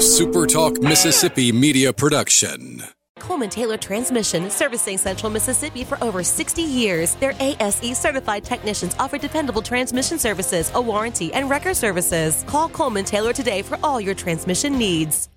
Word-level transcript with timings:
SuperTalk 0.00 0.82
Mississippi 0.82 1.52
media 1.52 1.92
production. 1.92 2.82
Coleman 3.18 3.50
Taylor 3.50 3.76
Transmission, 3.76 4.48
servicing 4.48 4.96
Central 4.96 5.30
Mississippi 5.30 5.84
for 5.84 6.02
over 6.02 6.22
60 6.22 6.62
years. 6.62 7.16
Their 7.16 7.34
ASE 7.38 7.98
certified 7.98 8.42
technicians 8.42 8.96
offer 8.98 9.18
dependable 9.18 9.60
transmission 9.60 10.18
services, 10.18 10.72
a 10.74 10.80
warranty, 10.80 11.34
and 11.34 11.50
record 11.50 11.76
services. 11.76 12.46
Call 12.46 12.70
Coleman 12.70 13.04
Taylor 13.04 13.34
today 13.34 13.60
for 13.60 13.78
all 13.82 14.00
your 14.00 14.14
transmission 14.14 14.78
needs. 14.78 15.28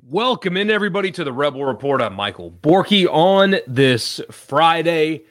Welcome 0.00 0.56
in, 0.56 0.70
everybody, 0.70 1.10
to 1.10 1.24
the 1.24 1.32
Rebel 1.32 1.64
Report. 1.64 2.00
I'm 2.00 2.14
Michael 2.14 2.52
Borky 2.52 3.08
on 3.12 3.56
this 3.66 4.20
Friday. 4.30 5.24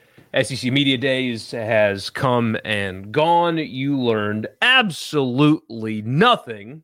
SEC 0.43 0.70
Media 0.70 0.98
Days 0.98 1.52
has 1.52 2.09
come 2.09 2.57
and 2.66 3.14
gone. 3.14 3.57
You 3.57 3.98
learned 3.98 4.48
absolutely 4.62 6.02
nothing 6.02 6.84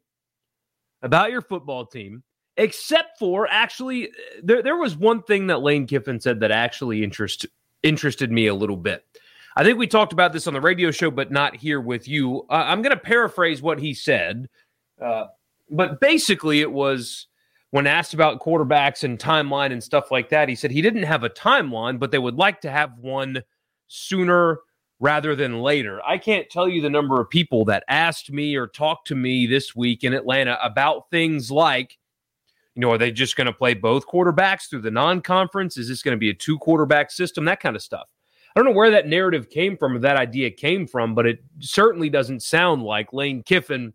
about 1.02 1.32
your 1.32 1.42
football 1.42 1.86
team, 1.86 2.24
except 2.58 3.18
for 3.18 3.48
actually, 3.50 4.12
there, 4.44 4.62
there 4.62 4.78
was 4.78 4.96
one 4.96 5.24
thing 5.24 5.48
that 5.48 5.62
Lane 5.62 5.88
Kiffin 5.88 6.20
said 6.20 6.40
that 6.42 6.52
actually 6.52 7.04
interest, 7.04 7.46
interested 7.84 8.32
me 8.32 8.48
a 8.48 8.56
little 8.56 8.78
bit. 8.78 9.06
I 9.56 9.64
think 9.64 9.78
we 9.78 9.88
talked 9.88 10.14
about 10.14 10.32
this 10.32 10.48
on 10.48 10.54
the 10.54 10.62
radio 10.62 10.92
show, 10.92 11.12
but 11.12 11.32
not 11.32 11.56
here 11.56 11.82
with 11.82 12.08
you. 12.08 12.46
Uh, 12.50 12.66
I'm 12.68 12.82
going 12.82 12.96
to 12.96 13.02
paraphrase 13.02 13.62
what 13.62 13.80
he 13.80 13.94
said, 13.94 14.48
uh, 15.02 15.26
but 15.70 16.00
basically, 16.00 16.62
it 16.62 16.72
was 16.72 17.28
when 17.72 17.88
asked 17.88 18.14
about 18.14 18.42
quarterbacks 18.42 19.04
and 19.04 19.18
timeline 19.18 19.72
and 19.72 19.84
stuff 19.84 20.12
like 20.12 20.30
that, 20.30 20.50
he 20.50 20.56
said 20.56 20.72
he 20.72 20.82
didn't 20.82 21.04
have 21.04 21.24
a 21.24 21.30
timeline, 21.30 22.00
but 22.00 22.12
they 22.12 22.18
would 22.18 22.36
like 22.36 22.62
to 22.62 22.72
have 22.72 22.98
one 23.00 23.44
sooner 23.88 24.60
rather 25.02 25.36
than 25.36 25.62
later. 25.62 26.00
I 26.06 26.20
can't 26.20 26.50
tell 26.50 26.70
you 26.70 26.80
the 26.80 26.90
number 26.90 27.20
of 27.20 27.30
people 27.30 27.66
that 27.66 27.84
asked 27.90 28.32
me 28.32 28.56
or 28.56 28.68
talked 28.68 29.08
to 29.08 29.16
me 29.16 29.48
this 29.48 29.76
week 29.76 30.04
in 30.04 30.14
Atlanta 30.14 30.58
about 30.64 31.10
things 31.10 31.50
like, 31.50 31.98
you 32.76 32.82
know, 32.82 32.92
are 32.92 33.00
they 33.00 33.12
just 33.12 33.36
going 33.36 33.48
to 33.48 33.54
play 33.54 33.74
both 33.74 34.08
quarterbacks 34.08 34.70
through 34.70 34.82
the 34.82 34.92
non 34.92 35.20
conference? 35.22 35.76
Is 35.76 35.90
this 35.90 36.04
going 36.04 36.16
to 36.16 36.20
be 36.20 36.30
a 36.30 36.36
two 36.36 36.58
quarterback 36.60 37.10
system? 37.10 37.46
That 37.46 37.60
kind 37.60 37.76
of 37.76 37.82
stuff. 37.82 38.10
I 38.56 38.60
don't 38.60 38.70
know 38.70 38.78
where 38.78 38.92
that 38.92 39.08
narrative 39.08 39.50
came 39.50 39.76
from 39.76 39.96
or 39.96 40.00
that 40.00 40.18
idea 40.18 40.52
came 40.52 40.86
from, 40.86 41.16
but 41.16 41.26
it 41.26 41.44
certainly 41.60 42.10
doesn't 42.10 42.44
sound 42.44 42.84
like 42.84 43.12
Lane 43.12 43.42
Kiffin 43.44 43.94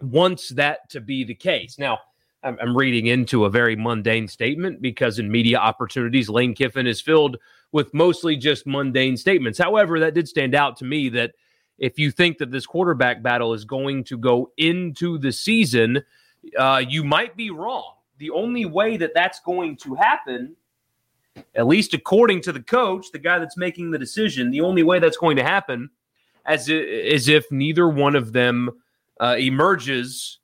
wants 0.00 0.50
that 0.50 0.88
to 0.90 1.00
be 1.00 1.24
the 1.24 1.34
case. 1.34 1.76
Now, 1.76 1.98
I'm, 2.44 2.56
I'm 2.60 2.76
reading 2.76 3.06
into 3.06 3.46
a 3.46 3.50
very 3.50 3.74
mundane 3.74 4.28
statement 4.28 4.80
because 4.80 5.18
in 5.18 5.30
media 5.30 5.58
opportunities, 5.58 6.28
Lane 6.28 6.54
Kiffin 6.54 6.86
is 6.86 7.00
filled 7.00 7.38
with 7.76 7.92
mostly 7.92 8.38
just 8.38 8.66
mundane 8.66 9.18
statements. 9.18 9.58
However, 9.58 10.00
that 10.00 10.14
did 10.14 10.26
stand 10.26 10.54
out 10.54 10.78
to 10.78 10.86
me 10.86 11.10
that 11.10 11.32
if 11.76 11.98
you 11.98 12.10
think 12.10 12.38
that 12.38 12.50
this 12.50 12.64
quarterback 12.64 13.22
battle 13.22 13.52
is 13.52 13.66
going 13.66 14.02
to 14.04 14.16
go 14.16 14.50
into 14.56 15.18
the 15.18 15.30
season, 15.30 16.02
uh, 16.58 16.82
you 16.88 17.04
might 17.04 17.36
be 17.36 17.50
wrong. 17.50 17.92
The 18.16 18.30
only 18.30 18.64
way 18.64 18.96
that 18.96 19.12
that's 19.14 19.40
going 19.40 19.76
to 19.82 19.94
happen, 19.94 20.56
at 21.54 21.66
least 21.66 21.92
according 21.92 22.40
to 22.44 22.52
the 22.52 22.62
coach, 22.62 23.12
the 23.12 23.18
guy 23.18 23.38
that's 23.38 23.58
making 23.58 23.90
the 23.90 23.98
decision, 23.98 24.50
the 24.50 24.62
only 24.62 24.82
way 24.82 24.98
that's 24.98 25.18
going 25.18 25.36
to 25.36 25.44
happen 25.44 25.90
as, 26.46 26.70
is 26.70 27.28
if 27.28 27.44
neither 27.52 27.90
one 27.90 28.16
of 28.16 28.32
them 28.32 28.70
uh, 29.20 29.36
emerges 29.38 30.38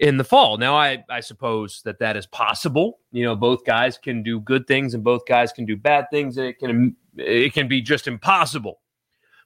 in 0.00 0.16
the 0.16 0.24
fall. 0.24 0.56
Now, 0.58 0.76
I, 0.76 1.04
I 1.10 1.20
suppose 1.20 1.82
that 1.82 1.98
that 1.98 2.16
is 2.16 2.26
possible. 2.26 2.98
You 3.12 3.24
know, 3.24 3.36
both 3.36 3.64
guys 3.64 3.98
can 3.98 4.22
do 4.22 4.40
good 4.40 4.66
things 4.66 4.94
and 4.94 5.02
both 5.02 5.26
guys 5.26 5.52
can 5.52 5.64
do 5.64 5.76
bad 5.76 6.06
things, 6.10 6.36
and 6.36 6.46
it 6.46 6.58
can 6.58 6.96
it 7.16 7.52
can 7.52 7.68
be 7.68 7.80
just 7.80 8.06
impossible 8.06 8.80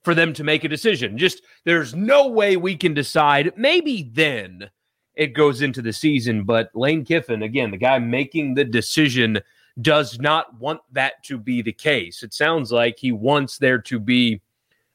for 0.02 0.14
them 0.14 0.32
to 0.34 0.44
make 0.44 0.64
a 0.64 0.68
decision. 0.68 1.16
Just 1.16 1.42
there's 1.64 1.94
no 1.94 2.28
way 2.28 2.56
we 2.56 2.76
can 2.76 2.94
decide. 2.94 3.52
Maybe 3.56 4.10
then 4.12 4.70
it 5.14 5.28
goes 5.28 5.62
into 5.62 5.82
the 5.82 5.92
season, 5.92 6.44
but 6.44 6.70
Lane 6.74 7.04
Kiffin, 7.04 7.42
again, 7.42 7.70
the 7.70 7.76
guy 7.76 7.98
making 7.98 8.54
the 8.54 8.64
decision, 8.64 9.40
does 9.80 10.18
not 10.18 10.58
want 10.58 10.80
that 10.92 11.22
to 11.24 11.38
be 11.38 11.62
the 11.62 11.72
case. 11.72 12.22
It 12.22 12.34
sounds 12.34 12.72
like 12.72 12.98
he 12.98 13.12
wants 13.12 13.58
there 13.58 13.78
to 13.82 13.98
be 13.98 14.40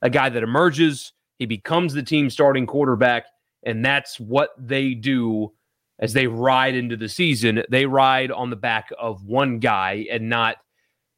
a 0.01 0.09
guy 0.09 0.29
that 0.29 0.43
emerges, 0.43 1.13
he 1.39 1.45
becomes 1.45 1.93
the 1.93 2.03
team 2.03 2.29
starting 2.29 2.67
quarterback 2.67 3.25
and 3.67 3.83
that's 3.83 4.17
what 4.17 4.51
they 4.57 4.93
do 4.93 5.51
as 5.99 6.13
they 6.13 6.25
ride 6.25 6.73
into 6.73 6.95
the 6.95 7.09
season. 7.09 7.63
They 7.69 7.85
ride 7.85 8.31
on 8.31 8.49
the 8.49 8.55
back 8.55 8.89
of 8.97 9.25
one 9.25 9.59
guy 9.59 10.07
and 10.09 10.29
not 10.29 10.55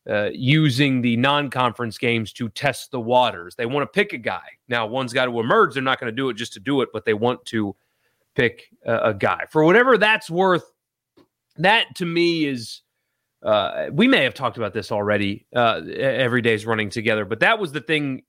uh, 0.10 0.30
using 0.34 1.02
the 1.02 1.16
non 1.16 1.52
conference 1.52 2.00
games 2.00 2.34
to 2.34 2.50
test 2.50 2.90
the 2.90 3.00
waters. 3.00 3.56
They 3.56 3.68
want 3.68 3.84
to 3.84 3.94
pick 3.96 4.14
a 4.14 4.18
guy. 4.18 4.48
Now, 4.68 4.88
one's 4.88 5.14
got 5.14 5.26
to 5.26 5.40
emerge. 5.40 5.76
They're 5.76 5.84
not 5.84 6.00
going 6.00 6.12
to 6.12 6.16
do 6.16 6.30
it 6.30 6.34
just 6.34 6.54
to 6.54 6.60
do 6.60 6.82
it, 6.82 6.90
but 6.92 7.06
they 7.06 7.14
want 7.14 7.46
to 7.46 7.76
pick 8.36 8.70
a, 8.84 9.10
a 9.10 9.14
guy. 9.14 9.46
For 9.52 9.64
whatever 9.64 9.98
that's 9.98 10.30
worth, 10.30 10.64
that 11.58 11.96
to 11.96 12.06
me 12.06 12.46
is. 12.46 12.82
Uh, 13.42 13.86
we 13.94 14.06
may 14.06 14.26
have 14.26 14.34
talked 14.34 14.58
about 14.58 14.74
this 14.74 14.92
already. 14.92 15.46
Uh, 15.56 15.80
every 15.96 16.42
day's 16.42 16.66
running 16.66 16.90
together, 16.90 17.24
but 17.24 17.40
that 17.40 17.58
was 17.58 17.72
the 17.72 17.80
thing 17.80 18.22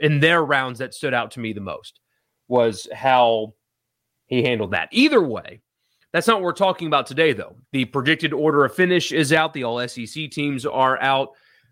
in 0.00 0.20
their 0.20 0.44
rounds 0.44 0.80
that 0.80 0.92
stood 0.92 1.14
out 1.14 1.30
to 1.30 1.40
me 1.40 1.54
the 1.54 1.62
most 1.62 2.00
was 2.48 2.88
how 2.92 3.54
he 4.26 4.42
handled 4.42 4.72
that. 4.72 4.88
Either 4.92 5.22
way, 5.22 5.60
that's 6.12 6.26
not 6.26 6.36
what 6.36 6.44
we're 6.44 6.52
talking 6.52 6.86
about 6.86 7.06
today, 7.06 7.32
though. 7.32 7.56
The 7.72 7.84
predicted 7.86 8.32
order 8.32 8.64
of 8.64 8.74
finish 8.74 9.12
is 9.12 9.32
out. 9.32 9.52
The 9.52 9.64
All 9.64 9.86
SEC 9.86 10.30
teams 10.30 10.64
are 10.64 11.00
out. 11.02 11.28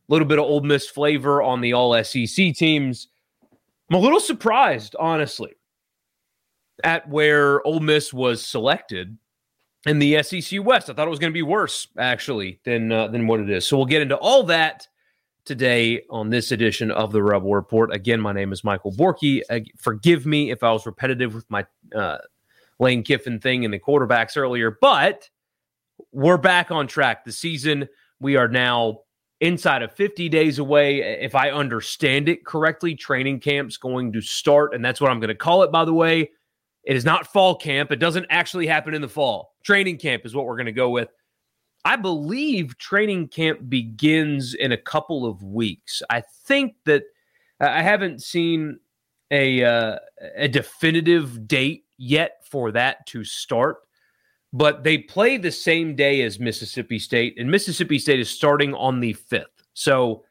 A 0.08 0.12
little 0.12 0.28
bit 0.28 0.38
of 0.38 0.44
Ole 0.44 0.60
Miss 0.60 0.88
flavor 0.88 1.42
on 1.42 1.60
the 1.60 1.72
All 1.72 2.02
SEC 2.04 2.54
teams. 2.54 3.08
I'm 3.90 3.96
a 3.96 4.00
little 4.00 4.20
surprised, 4.20 4.94
honestly, 4.98 5.54
at 6.84 7.08
where 7.08 7.66
Ole 7.66 7.80
Miss 7.80 8.12
was 8.12 8.44
selected 8.44 9.16
in 9.86 9.98
the 9.98 10.22
SEC 10.22 10.64
West. 10.64 10.90
I 10.90 10.92
thought 10.92 11.06
it 11.06 11.10
was 11.10 11.18
going 11.18 11.32
to 11.32 11.34
be 11.34 11.42
worse, 11.42 11.88
actually, 11.98 12.60
than 12.64 12.92
uh, 12.92 13.08
than 13.08 13.26
what 13.26 13.40
it 13.40 13.48
is. 13.48 13.66
So 13.66 13.76
we'll 13.76 13.86
get 13.86 14.02
into 14.02 14.16
all 14.16 14.42
that 14.44 14.86
today 15.46 16.02
on 16.10 16.28
this 16.28 16.52
edition 16.52 16.90
of 16.90 17.12
the 17.12 17.22
Rebel 17.22 17.54
Report. 17.54 17.94
Again, 17.94 18.20
my 18.20 18.32
name 18.32 18.52
is 18.52 18.64
Michael 18.64 18.92
Borky. 18.92 19.40
Forgive 19.78 20.26
me 20.26 20.50
if 20.50 20.62
I 20.62 20.72
was 20.72 20.84
repetitive 20.84 21.32
with 21.32 21.48
my 21.48 21.64
uh, 21.94 22.18
Lane 22.78 23.02
Kiffin 23.02 23.40
thing 23.40 23.64
and 23.64 23.72
the 23.72 23.78
quarterbacks 23.78 24.36
earlier, 24.36 24.76
but 24.80 25.30
we're 26.12 26.36
back 26.36 26.70
on 26.70 26.86
track. 26.86 27.24
The 27.24 27.32
season, 27.32 27.88
we 28.20 28.36
are 28.36 28.48
now 28.48 29.00
inside 29.40 29.82
of 29.82 29.92
50 29.92 30.28
days 30.28 30.58
away. 30.58 31.00
If 31.00 31.34
I 31.34 31.50
understand 31.50 32.28
it 32.28 32.44
correctly, 32.44 32.94
training 32.94 33.40
camp's 33.40 33.76
going 33.76 34.12
to 34.12 34.20
start, 34.20 34.74
and 34.74 34.84
that's 34.84 35.00
what 35.00 35.10
I'm 35.10 35.20
going 35.20 35.28
to 35.28 35.34
call 35.34 35.62
it, 35.62 35.70
by 35.70 35.84
the 35.84 35.94
way. 35.94 36.30
It 36.84 36.96
is 36.96 37.04
not 37.04 37.26
fall 37.32 37.56
camp. 37.56 37.90
It 37.90 37.96
doesn't 37.96 38.26
actually 38.30 38.66
happen 38.66 38.94
in 38.94 39.02
the 39.02 39.08
fall. 39.08 39.54
Training 39.64 39.98
camp 39.98 40.24
is 40.24 40.34
what 40.34 40.46
we're 40.46 40.56
going 40.56 40.66
to 40.66 40.72
go 40.72 40.90
with. 40.90 41.08
I 41.86 41.94
believe 41.94 42.76
training 42.78 43.28
camp 43.28 43.68
begins 43.68 44.54
in 44.54 44.72
a 44.72 44.76
couple 44.76 45.24
of 45.24 45.40
weeks. 45.44 46.02
I 46.10 46.20
think 46.20 46.74
that 46.84 47.04
I 47.60 47.80
haven't 47.80 48.24
seen 48.24 48.80
a 49.30 49.62
uh, 49.62 49.98
a 50.34 50.48
definitive 50.48 51.46
date 51.46 51.84
yet 51.96 52.44
for 52.44 52.72
that 52.72 53.06
to 53.06 53.22
start, 53.22 53.76
but 54.52 54.82
they 54.82 54.98
play 54.98 55.36
the 55.36 55.52
same 55.52 55.94
day 55.94 56.22
as 56.22 56.40
Mississippi 56.40 56.98
State, 56.98 57.36
and 57.38 57.48
Mississippi 57.48 58.00
State 58.00 58.18
is 58.18 58.28
starting 58.28 58.74
on 58.74 58.98
the 58.98 59.12
fifth. 59.12 59.62
So 59.74 60.24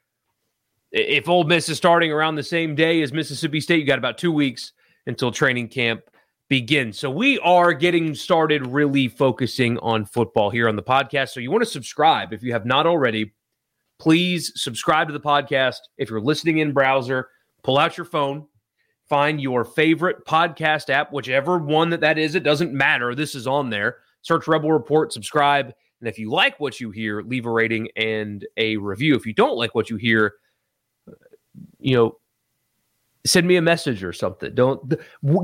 if 0.92 1.30
Ole 1.30 1.46
Miss 1.46 1.70
is 1.70 1.78
starting 1.78 2.12
around 2.12 2.36
the 2.36 2.44
same 2.44 2.76
day 2.76 3.02
as 3.02 3.14
Mississippi 3.14 3.62
State, 3.62 3.80
you 3.80 3.86
got 3.86 3.98
about 3.98 4.18
two 4.18 4.34
weeks 4.34 4.74
until 5.08 5.32
training 5.32 5.70
camp 5.70 6.02
begin. 6.50 6.94
So 6.94 7.10
we 7.10 7.40
are 7.40 7.74
getting 7.74 8.14
started 8.14 8.68
really 8.68 9.08
focusing 9.08 9.78
on 9.80 10.06
football 10.06 10.50
here 10.50 10.68
on 10.68 10.76
the 10.76 10.84
podcast. 10.84 11.30
So 11.30 11.40
you 11.40 11.52
want 11.52 11.64
to 11.64 11.70
subscribe 11.70 12.34
if 12.34 12.44
you 12.44 12.54
have 12.54 12.66
not 12.66 12.86
already. 12.86 13.34
Please 14.00 14.52
subscribe 14.56 15.08
to 15.08 15.14
the 15.14 15.20
podcast. 15.20 15.78
If 15.98 16.10
you're 16.10 16.22
listening 16.22 16.60
in 16.60 16.74
browser, 16.74 17.30
pull 17.64 17.78
out 17.78 17.98
your 17.98 18.06
phone, 18.06 18.46
find 19.08 19.42
your 19.42 19.64
favorite 19.64 20.26
podcast 20.26 20.90
app, 20.90 21.12
whichever 21.12 21.58
one 21.58 21.90
that 21.92 22.02
that 22.02 22.18
is. 22.18 22.36
It 22.36 22.44
doesn't 22.44 22.74
matter. 22.74 23.16
This 23.16 23.36
is 23.36 23.48
on 23.48 23.70
there. 23.70 23.98
Search 24.22 24.48
Rebel 24.48 24.72
Report, 24.72 25.14
subscribe, 25.14 25.74
and 26.00 26.10
if 26.10 26.20
you 26.20 26.30
like 26.30 26.60
what 26.60 26.80
you 26.80 26.92
hear, 26.92 27.22
leave 27.22 27.46
a 27.46 27.52
rating 27.52 27.90
and 27.96 28.46
a 28.58 28.78
review. 28.78 29.16
If 29.16 29.26
you 29.26 29.34
don't 29.34 29.58
like 29.58 29.74
what 29.74 29.90
you 29.90 29.98
hear, 29.98 30.34
you 31.80 31.96
know, 31.96 32.18
send 33.26 33.48
me 33.48 33.56
a 33.56 33.62
message 33.62 34.04
or 34.04 34.14
something. 34.14 34.54
Don't 34.54 34.94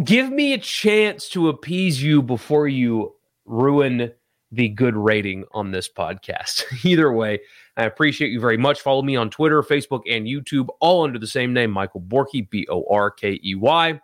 give 0.05 0.31
me 0.31 0.53
a 0.53 0.57
chance 0.57 1.27
to 1.29 1.49
appease 1.49 2.01
you 2.01 2.21
before 2.21 2.67
you 2.67 3.15
ruin 3.45 4.11
the 4.51 4.69
good 4.69 4.95
rating 4.95 5.45
on 5.51 5.71
this 5.71 5.89
podcast. 5.89 6.63
Either 6.85 7.11
way, 7.11 7.39
I 7.77 7.85
appreciate 7.85 8.31
you 8.31 8.39
very 8.39 8.57
much. 8.57 8.81
Follow 8.81 9.01
me 9.01 9.15
on 9.15 9.29
Twitter, 9.29 9.63
Facebook, 9.63 10.01
and 10.09 10.27
YouTube, 10.27 10.67
all 10.79 11.03
under 11.03 11.17
the 11.17 11.27
same 11.27 11.53
name, 11.53 11.71
Michael 11.71 12.01
Borky, 12.01 12.49
B 12.49 12.67
O 12.69 12.85
R 12.89 13.09
K 13.09 13.39
E 13.43 13.55
Y. 13.55 13.99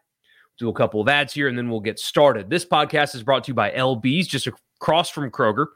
Do 0.57 0.69
a 0.69 0.73
couple 0.73 0.99
of 0.99 1.07
ads 1.07 1.33
here 1.33 1.47
and 1.47 1.57
then 1.57 1.69
we'll 1.69 1.79
get 1.79 1.99
started. 1.99 2.49
This 2.49 2.65
podcast 2.65 3.13
is 3.13 3.21
brought 3.21 3.43
to 3.43 3.49
you 3.49 3.53
by 3.53 3.69
LB's, 3.71 4.27
just 4.27 4.47
across 4.81 5.09
from 5.09 5.29
Kroger 5.29 5.67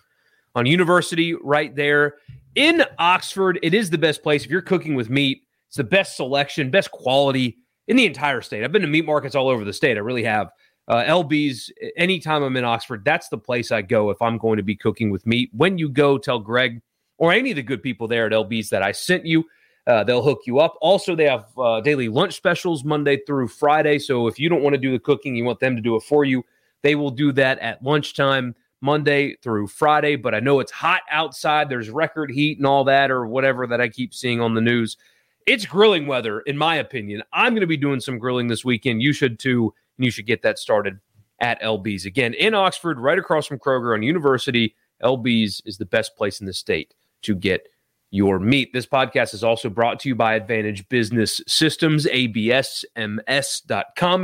on 0.55 0.65
University, 0.65 1.35
right 1.35 1.75
there 1.75 2.15
in 2.55 2.83
Oxford. 2.97 3.59
It 3.61 3.75
is 3.75 3.91
the 3.91 3.99
best 3.99 4.23
place. 4.23 4.43
If 4.43 4.49
you're 4.49 4.61
cooking 4.61 4.95
with 4.95 5.09
meat, 5.09 5.43
it's 5.67 5.77
the 5.77 5.83
best 5.83 6.15
selection, 6.15 6.71
best 6.71 6.89
quality 6.89 7.57
in 7.87 7.97
the 7.97 8.05
entire 8.05 8.41
state. 8.41 8.63
I've 8.63 8.71
been 8.71 8.81
to 8.81 8.87
meat 8.87 9.05
markets 9.05 9.35
all 9.35 9.49
over 9.49 9.65
the 9.65 9.73
state. 9.73 9.97
I 9.97 10.01
really 10.01 10.23
have. 10.23 10.51
Uh, 10.87 11.03
LB's, 11.03 11.71
anytime 11.95 12.43
I'm 12.43 12.57
in 12.57 12.65
Oxford, 12.65 13.05
that's 13.05 13.29
the 13.29 13.37
place 13.37 13.71
I 13.71 13.81
go 13.81 14.09
if 14.09 14.21
I'm 14.21 14.37
going 14.37 14.57
to 14.57 14.63
be 14.63 14.75
cooking 14.75 15.09
with 15.09 15.25
meat. 15.25 15.49
When 15.53 15.77
you 15.77 15.87
go, 15.87 16.17
tell 16.17 16.39
Greg 16.39 16.81
or 17.17 17.31
any 17.31 17.51
of 17.51 17.55
the 17.55 17.63
good 17.63 17.83
people 17.83 18.07
there 18.07 18.25
at 18.25 18.31
LB's 18.31 18.69
that 18.69 18.81
I 18.81 18.91
sent 18.91 19.25
you. 19.25 19.45
Uh, 19.87 20.03
they'll 20.03 20.23
hook 20.23 20.41
you 20.45 20.59
up. 20.59 20.75
Also, 20.81 21.15
they 21.15 21.25
have 21.25 21.45
uh, 21.57 21.81
daily 21.81 22.09
lunch 22.09 22.35
specials 22.35 22.83
Monday 22.83 23.19
through 23.25 23.47
Friday. 23.47 23.99
So 23.99 24.27
if 24.27 24.39
you 24.39 24.49
don't 24.49 24.61
want 24.61 24.73
to 24.73 24.79
do 24.79 24.91
the 24.91 24.99
cooking, 24.99 25.35
you 25.35 25.43
want 25.43 25.59
them 25.59 25.75
to 25.75 25.81
do 25.81 25.95
it 25.95 26.03
for 26.03 26.25
you, 26.25 26.43
they 26.81 26.95
will 26.95 27.11
do 27.11 27.31
that 27.33 27.59
at 27.59 27.83
lunchtime 27.83 28.55
Monday 28.81 29.35
through 29.37 29.67
Friday. 29.67 30.15
But 30.15 30.35
I 30.35 30.39
know 30.39 30.59
it's 30.59 30.71
hot 30.71 31.01
outside. 31.09 31.69
There's 31.69 31.89
record 31.89 32.31
heat 32.31 32.57
and 32.57 32.67
all 32.67 32.83
that, 32.85 33.11
or 33.11 33.25
whatever 33.25 33.67
that 33.67 33.81
I 33.81 33.87
keep 33.87 34.13
seeing 34.13 34.41
on 34.41 34.55
the 34.55 34.61
news. 34.61 34.97
It's 35.47 35.65
grilling 35.65 36.07
weather, 36.07 36.41
in 36.41 36.57
my 36.57 36.75
opinion. 36.75 37.23
I'm 37.33 37.53
going 37.53 37.61
to 37.61 37.67
be 37.67 37.77
doing 37.77 37.99
some 37.99 38.19
grilling 38.19 38.47
this 38.47 38.63
weekend. 38.65 39.01
You 39.01 39.13
should 39.13 39.39
too. 39.39 39.73
And 39.97 40.05
you 40.05 40.11
should 40.11 40.25
get 40.25 40.41
that 40.43 40.59
started 40.59 40.99
at 41.39 41.61
LB's. 41.61 42.05
Again, 42.05 42.33
in 42.33 42.53
Oxford, 42.53 42.99
right 42.99 43.17
across 43.19 43.47
from 43.47 43.59
Kroger 43.59 43.93
on 43.93 44.03
University, 44.03 44.75
LB's 45.03 45.61
is 45.65 45.77
the 45.77 45.85
best 45.85 46.15
place 46.15 46.39
in 46.39 46.45
the 46.45 46.53
state 46.53 46.93
to 47.23 47.35
get 47.35 47.67
your 48.11 48.39
meat. 48.39 48.71
This 48.73 48.85
podcast 48.85 49.33
is 49.33 49.43
also 49.43 49.69
brought 49.69 49.99
to 50.01 50.09
you 50.09 50.15
by 50.15 50.35
Advantage 50.35 50.87
Business 50.89 51.41
Systems. 51.47 52.05
ABSMS.com 52.05 52.45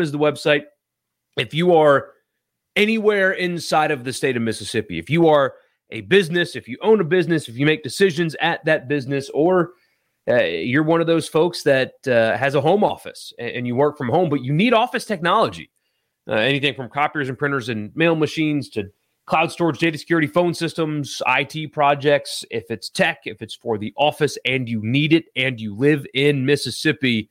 is 0.01 0.11
the 0.11 0.19
website. 0.19 0.65
If 1.37 1.53
you 1.53 1.73
are 1.75 2.09
anywhere 2.75 3.31
inside 3.31 3.91
of 3.91 4.03
the 4.03 4.13
state 4.13 4.35
of 4.35 4.43
Mississippi, 4.43 4.99
if 4.99 5.09
you 5.09 5.27
are 5.27 5.55
a 5.89 6.01
business, 6.01 6.55
if 6.55 6.67
you 6.67 6.77
own 6.81 6.99
a 6.99 7.05
business, 7.05 7.47
if 7.47 7.57
you 7.57 7.65
make 7.65 7.81
decisions 7.81 8.35
at 8.41 8.63
that 8.65 8.87
business, 8.87 9.29
or 9.33 9.71
uh, 10.27 10.43
you're 10.43 10.83
one 10.83 10.99
of 10.99 11.07
those 11.07 11.27
folks 11.27 11.63
that 11.63 11.93
uh, 12.07 12.37
has 12.37 12.53
a 12.53 12.61
home 12.61 12.83
office 12.83 13.33
and, 13.39 13.65
you 13.65 13.75
work 13.75 13.97
from 13.97 14.09
home, 14.09 14.29
but 14.29 14.43
you 14.43 14.51
need 14.51 14.73
office 14.73 15.05
technology, 15.05 15.71
uh, 16.27 16.33
anything 16.33 16.73
from 16.73 16.89
copiers 16.89 17.29
and 17.29 17.37
printers 17.37 17.69
and 17.69 17.95
mail 17.95 18.15
machines 18.15 18.69
to 18.69 18.89
cloud 19.25 19.51
storage, 19.51 19.79
data 19.79 19.97
security, 19.97 20.27
phone 20.27 20.53
systems, 20.53 21.21
IT 21.27 21.71
projects. 21.71 22.43
If 22.51 22.65
it's 22.69 22.89
tech, 22.89 23.19
if 23.25 23.41
it's 23.41 23.55
for 23.55 23.77
the 23.77 23.93
office 23.95 24.37
and 24.43 24.67
you 24.67 24.81
need 24.83 25.13
it 25.13 25.25
and 25.35 25.61
you 25.61 25.75
live 25.75 26.05
in 26.13 26.45
Mississippi, 26.45 27.29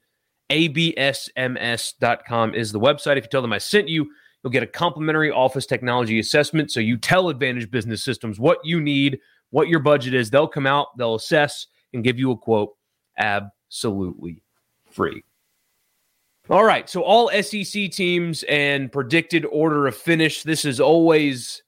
absms.com 0.51 2.55
is 2.55 2.73
the 2.73 2.81
website. 2.81 3.19
If 3.19 3.25
you 3.25 3.31
tell 3.31 3.43
them 3.43 3.53
I 3.53 3.59
sent 3.59 3.89
you, 3.89 4.11
you'll 4.43 4.53
get 4.53 4.63
a 4.63 4.67
complimentary 4.67 5.31
office 5.31 5.67
technology 5.67 6.19
assessment. 6.19 6.71
So 6.71 6.81
you 6.81 6.97
tell 6.97 7.29
Advantage 7.29 7.71
Business 7.71 8.03
Systems 8.03 8.39
what 8.39 8.59
you 8.65 8.81
need, 8.81 9.19
what 9.51 9.69
your 9.69 9.81
budget 9.81 10.15
is. 10.15 10.31
They'll 10.31 10.49
come 10.49 10.67
out, 10.67 10.97
they'll 10.97 11.17
assess, 11.17 11.67
and 11.93 12.05
give 12.05 12.19
you 12.19 12.31
a 12.31 12.37
quote 12.37 12.76
absolutely 13.19 14.43
free. 14.91 15.23
All 16.49 16.65
right. 16.65 16.89
So, 16.89 17.03
all 17.03 17.31
SEC 17.43 17.91
teams 17.91 18.45
and 18.45 18.91
predicted 18.91 19.45
order 19.47 19.87
of 19.87 19.97
finish. 19.97 20.43
This 20.43 20.65
is 20.65 20.81
always 20.81 21.63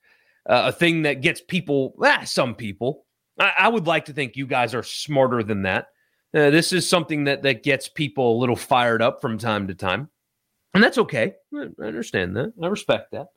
uh, 0.47 0.63
a 0.67 0.71
thing 0.71 1.01
that 1.01 1.21
gets 1.21 1.41
people, 1.41 1.95
ah, 2.01 2.21
some 2.23 2.55
people. 2.55 3.05
I, 3.37 3.53
I, 3.59 3.67
would 3.67 3.87
like 3.87 4.05
to 4.05 4.13
think 4.13 4.35
you 4.35 4.47
guys 4.47 4.73
are 4.73 4.83
smarter 4.83 5.43
than 5.43 5.63
that. 5.63 5.87
Uh, 6.33 6.49
this 6.49 6.71
is 6.71 6.87
something 6.87 7.25
that 7.25 7.43
that 7.43 7.63
gets 7.63 7.89
people 7.89 8.37
a 8.37 8.39
little 8.39 8.55
fired 8.55 9.01
up 9.01 9.19
from 9.19 9.37
time 9.37 9.67
to 9.67 9.75
time, 9.75 10.09
and 10.73 10.83
that's 10.83 10.97
okay. 10.97 11.35
I 11.53 11.67
understand 11.81 12.37
that. 12.37 12.53
I 12.61 12.67
respect 12.67 13.11
that. 13.11 13.27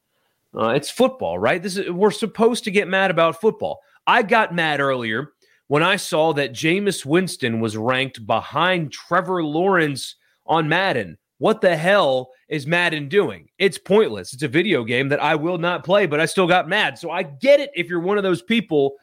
Uh, 0.55 0.69
it's 0.69 0.91
football, 0.91 1.39
right? 1.39 1.63
This 1.63 1.77
is 1.77 1.91
we're 1.91 2.11
supposed 2.11 2.65
to 2.65 2.71
get 2.71 2.87
mad 2.87 3.11
about 3.11 3.41
football. 3.41 3.81
I 4.07 4.23
got 4.23 4.55
mad 4.55 4.81
earlier 4.81 5.33
when 5.73 5.83
I 5.83 5.97
saw 5.97 6.35
that 6.35 6.53
Jameis 6.53 7.07
Winston 7.07 7.59
was 7.59 7.79
ranked 7.79 8.27
behind 8.27 8.93
Trevor 8.93 9.43
Lawrence 9.43 10.17
on 10.45 10.69
Madden. 10.69 11.17
What 11.39 11.63
the 11.63 11.75
hell 11.75 12.33
is 12.51 12.67
Madden 12.67 13.09
doing? 13.09 13.49
It's 13.57 13.79
pointless. 13.79 14.35
It's 14.35 14.43
a 14.43 14.49
video 14.49 14.85
game 14.85 15.09
that 15.09 15.23
I 15.23 15.35
will 15.35 15.57
not 15.57 15.83
play, 15.83 16.05
but 16.05 16.21
I 16.21 16.27
still 16.27 16.47
got 16.47 16.69
mad. 16.69 16.99
So 16.99 17.11
I 17.11 17.23
get 17.23 17.59
it 17.59 17.71
if 17.75 17.89
you're 17.89 18.01
one 18.01 18.19
of 18.19 18.23
those 18.23 18.43
people. 18.43 18.97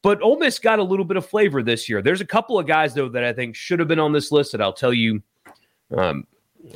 But 0.00 0.22
Ole 0.22 0.38
Miss 0.38 0.60
got 0.60 0.78
a 0.78 0.82
little 0.84 1.04
bit 1.04 1.16
of 1.16 1.26
flavor 1.26 1.60
this 1.60 1.88
year. 1.88 2.00
There's 2.00 2.20
a 2.20 2.24
couple 2.24 2.56
of 2.56 2.68
guys 2.68 2.94
though 2.94 3.08
that 3.08 3.24
I 3.24 3.32
think 3.32 3.56
should 3.56 3.80
have 3.80 3.88
been 3.88 3.98
on 3.98 4.12
this 4.12 4.30
list 4.30 4.52
that 4.52 4.62
I'll 4.62 4.72
tell 4.72 4.94
you. 4.94 5.20
Um, 5.90 6.24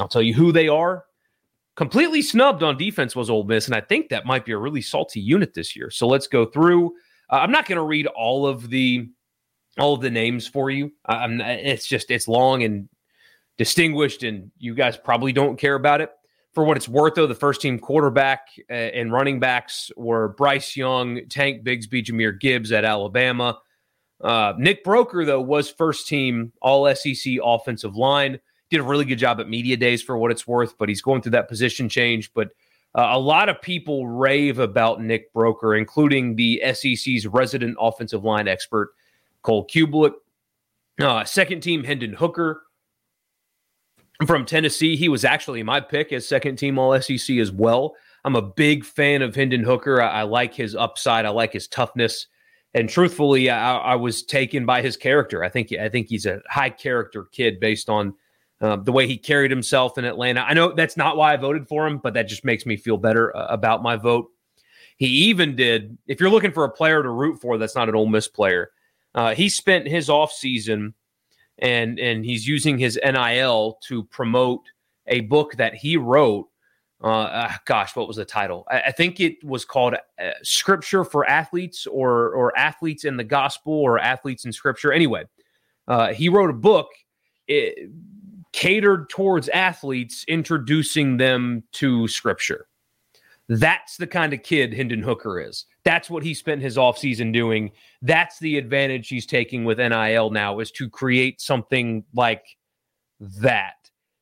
I'll 0.00 0.09
tell 0.09 0.23
you 0.23 0.35
who 0.35 0.50
they 0.50 0.67
are. 0.67 1.05
Completely 1.77 2.21
snubbed 2.21 2.65
on 2.65 2.77
defense 2.77 3.15
was 3.15 3.31
Ole 3.31 3.44
Miss, 3.44 3.67
and 3.67 3.77
I 3.77 3.81
think 3.81 4.09
that 4.09 4.27
might 4.27 4.44
be 4.44 4.50
a 4.50 4.59
really 4.59 4.82
salty 4.82 5.21
unit 5.21 5.55
this 5.55 5.77
year. 5.77 5.88
So 5.88 6.09
let's 6.09 6.27
go 6.27 6.47
through. 6.47 6.97
Uh, 7.31 7.37
I'm 7.37 7.53
not 7.53 7.67
going 7.67 7.77
to 7.77 7.85
read 7.85 8.09
all 8.09 8.44
of 8.44 8.71
the 8.71 9.09
all 9.78 9.94
of 9.94 10.00
the 10.00 10.11
names 10.11 10.46
for 10.46 10.70
you. 10.70 10.93
I'm, 11.06 11.40
it's 11.40 11.87
just 11.87 12.11
it's 12.11 12.28
long 12.28 12.62
and 12.62 12.88
distinguished, 13.58 14.22
and 14.22 14.50
you 14.58 14.75
guys 14.75 14.96
probably 14.96 15.32
don't 15.32 15.58
care 15.58 15.75
about 15.75 16.00
it. 16.00 16.11
For 16.52 16.64
what 16.64 16.76
it's 16.76 16.88
worth, 16.88 17.14
though, 17.14 17.28
the 17.28 17.34
first 17.34 17.61
team 17.61 17.78
quarterback 17.78 18.49
uh, 18.69 18.72
and 18.72 19.12
running 19.12 19.38
backs 19.38 19.90
were 19.96 20.31
Bryce 20.31 20.76
Young, 20.76 21.20
Tank 21.28 21.64
Bigsby, 21.64 22.05
Jahmyr 22.05 22.38
Gibbs 22.38 22.72
at 22.72 22.84
Alabama. 22.84 23.58
Uh, 24.20 24.55
Nick 24.58 24.84
Broeker, 24.84 25.25
though, 25.25 25.40
was 25.40 25.70
first 25.70 26.08
team 26.08 26.52
All 26.61 26.93
SEC 26.94 27.34
offensive 27.43 27.94
line. 27.94 28.40
Did 28.70 28.81
a 28.81 28.84
really 28.84 29.05
good 29.05 29.19
job 29.19 29.40
at 29.40 29.49
media 29.49 29.76
days 29.76 30.02
for 30.02 30.19
what 30.19 30.31
it's 30.31 30.46
worth, 30.46 30.76
but 30.76 30.88
he's 30.88 31.02
going 31.02 31.22
through 31.22 31.32
that 31.32 31.49
position 31.49 31.88
change. 31.88 32.32
But 32.34 32.49
uh, 32.94 33.11
a 33.12 33.19
lot 33.19 33.49
of 33.49 33.61
people 33.62 34.08
rave 34.08 34.58
about 34.58 35.00
Nick 35.00 35.32
Broeker, 35.32 35.78
including 35.78 36.34
the 36.34 36.62
SEC's 36.72 37.26
resident 37.26 37.76
offensive 37.81 38.25
line 38.25 38.49
expert, 38.49 38.90
Cole 39.42 39.66
Cubelic. 39.66 40.12
Uh, 41.00 41.25
second 41.25 41.60
team, 41.60 41.84
Hendon 41.84 42.12
Hooker 42.12 42.62
from 44.26 44.44
Tennessee. 44.44 44.96
He 44.96 45.08
was 45.08 45.25
actually 45.25 45.62
my 45.62 45.81
pick 45.81 46.12
as 46.12 46.28
second 46.28 46.56
team 46.56 46.78
All 46.78 47.00
SEC 47.00 47.37
as 47.38 47.50
well. 47.50 47.94
I'm 48.25 48.37
a 48.37 48.42
big 48.42 48.84
fan 48.84 49.22
of 49.22 49.34
Hendon 49.34 49.62
Hooker. 49.62 50.02
I, 50.02 50.20
I 50.20 50.22
like 50.22 50.54
his 50.54 50.75
upside. 50.75 51.25
I 51.25 51.31
like 51.31 51.52
his 51.52 51.69
toughness. 51.69 52.26
And 52.75 52.88
truthfully, 52.88 53.50
I, 53.50 53.76
I, 53.76 53.94
was 53.96 54.22
taken 54.22 54.64
by 54.64 54.82
his 54.82 54.96
character. 54.96 55.43
I 55.43 55.48
think 55.48 55.72
I 55.72 55.88
think 55.88 56.08
he's 56.08 56.26
a 56.26 56.40
high 56.48 56.70
character 56.70 57.25
kid 57.32 57.58
based 57.58 57.88
on 57.88 58.14
uh, 58.60 58.76
the 58.76 58.93
way 58.93 59.08
he 59.08 59.16
carried 59.16 59.50
himself 59.50 59.98
in 59.98 60.04
Atlanta. 60.04 60.43
I 60.43 60.54
know 60.54 60.72
that's 60.72 60.96
not 60.96 61.16
why 61.16 61.32
I 61.32 61.36
voted 61.36 61.66
for 61.66 61.86
him, 61.86 61.98
but 61.98 62.14
that 62.14 62.28
just 62.28 62.44
makes 62.44 62.66
me 62.66 62.76
feel 62.76 62.96
better 62.96 63.36
uh, 63.36 63.46
about 63.46 63.82
my 63.82 63.96
vote. 63.96 64.28
He 64.98 65.06
even 65.06 65.56
did. 65.56 65.96
If 66.06 66.20
you're 66.20 66.31
looking 66.31 66.52
for 66.52 66.64
a 66.64 66.70
player 66.70 67.02
to 67.02 67.08
root 67.08 67.40
for, 67.40 67.58
that's 67.58 67.75
not 67.75 67.88
an 67.88 67.96
Ole 67.96 68.06
Miss 68.06 68.28
player. 68.28 68.70
Uh, 69.14 69.34
he 69.34 69.48
spent 69.48 69.86
his 69.86 70.08
offseason 70.08 70.94
and 71.58 71.98
and 71.98 72.24
he's 72.24 72.46
using 72.46 72.78
his 72.78 72.98
NIL 73.04 73.78
to 73.86 74.04
promote 74.04 74.62
a 75.06 75.20
book 75.22 75.56
that 75.56 75.74
he 75.74 75.96
wrote. 75.96 76.46
Uh, 77.02 77.22
uh, 77.22 77.52
gosh, 77.64 77.96
what 77.96 78.06
was 78.06 78.18
the 78.18 78.24
title? 78.24 78.66
I, 78.70 78.80
I 78.82 78.90
think 78.90 79.20
it 79.20 79.42
was 79.44 79.64
called 79.64 79.94
uh, 79.94 80.30
"Scripture 80.42 81.04
for 81.04 81.29
Athletes" 81.29 81.86
or 81.86 82.31
or 82.31 82.56
"Athletes 82.56 83.05
in 83.05 83.17
the 83.17 83.24
Gospel" 83.24 83.72
or 83.72 83.98
"Athletes 83.98 84.44
in 84.44 84.52
Scripture." 84.52 84.93
Anyway, 84.93 85.24
uh, 85.88 86.12
he 86.12 86.29
wrote 86.29 86.50
a 86.50 86.55
book 86.55 86.88
it, 87.48 87.74
eh, 87.79 87.86
catered 88.52 89.08
towards 89.08 89.48
athletes, 89.50 90.24
introducing 90.26 91.17
them 91.19 91.62
to 91.72 92.08
Scripture. 92.08 92.67
That's 93.50 93.96
the 93.96 94.06
kind 94.06 94.32
of 94.32 94.44
kid 94.44 94.72
Hendon 94.72 95.02
Hooker 95.02 95.40
is. 95.40 95.64
That's 95.84 96.08
what 96.08 96.22
he 96.22 96.34
spent 96.34 96.62
his 96.62 96.76
offseason 96.76 97.32
doing. 97.32 97.72
That's 98.00 98.38
the 98.38 98.56
advantage 98.56 99.08
he's 99.08 99.26
taking 99.26 99.64
with 99.64 99.78
NIL 99.78 100.30
now 100.30 100.60
is 100.60 100.70
to 100.72 100.88
create 100.88 101.40
something 101.40 102.04
like 102.14 102.44
that. 103.19 103.74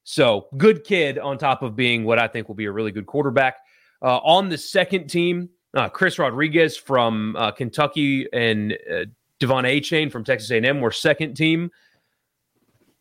So, 0.04 0.47
good 0.56 0.82
kid 0.82 1.18
on 1.18 1.37
top 1.37 1.62
of 1.62 1.76
being 1.76 2.04
what 2.04 2.18
I 2.18 2.26
think 2.26 2.49
will 2.49 2.54
be 2.54 2.64
a 2.64 2.73
really 2.73 2.90
good 2.90 3.04
quarterback. 3.04 3.58
Uh, 4.00 4.16
on 4.18 4.49
the 4.49 4.56
second 4.56 5.08
team, 5.08 5.50
uh, 5.75 5.90
Chris 5.90 6.18
Rodriguez 6.18 6.78
from 6.78 7.37
uh, 7.37 7.50
Kentucky 7.50 8.26
and 8.32 8.73
uh, 8.90 9.04
De'Von 9.40 9.64
Achane 9.64 10.11
from 10.11 10.25
Texas 10.25 10.50
A&M 10.50 10.80
were 10.80 10.90
second 10.90 11.35
team. 11.35 11.70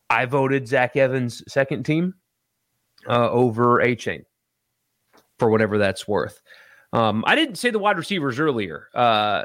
I 0.09 0.25
voted 0.25 0.67
Zach 0.67 0.97
Evans 0.97 1.41
second 1.47 1.83
team 1.83 2.15
uh, 3.07 3.29
over 3.29 3.77
Achane 3.77 4.25
for 5.39 5.49
whatever 5.49 5.77
that's 5.77 6.07
worth. 6.07 6.41
Um, 6.93 7.23
I 7.27 7.35
didn't 7.35 7.55
say 7.55 7.69
the 7.69 7.79
wide 7.79 7.97
receivers 7.97 8.39
earlier. 8.39 8.87
Uh, 8.93 9.43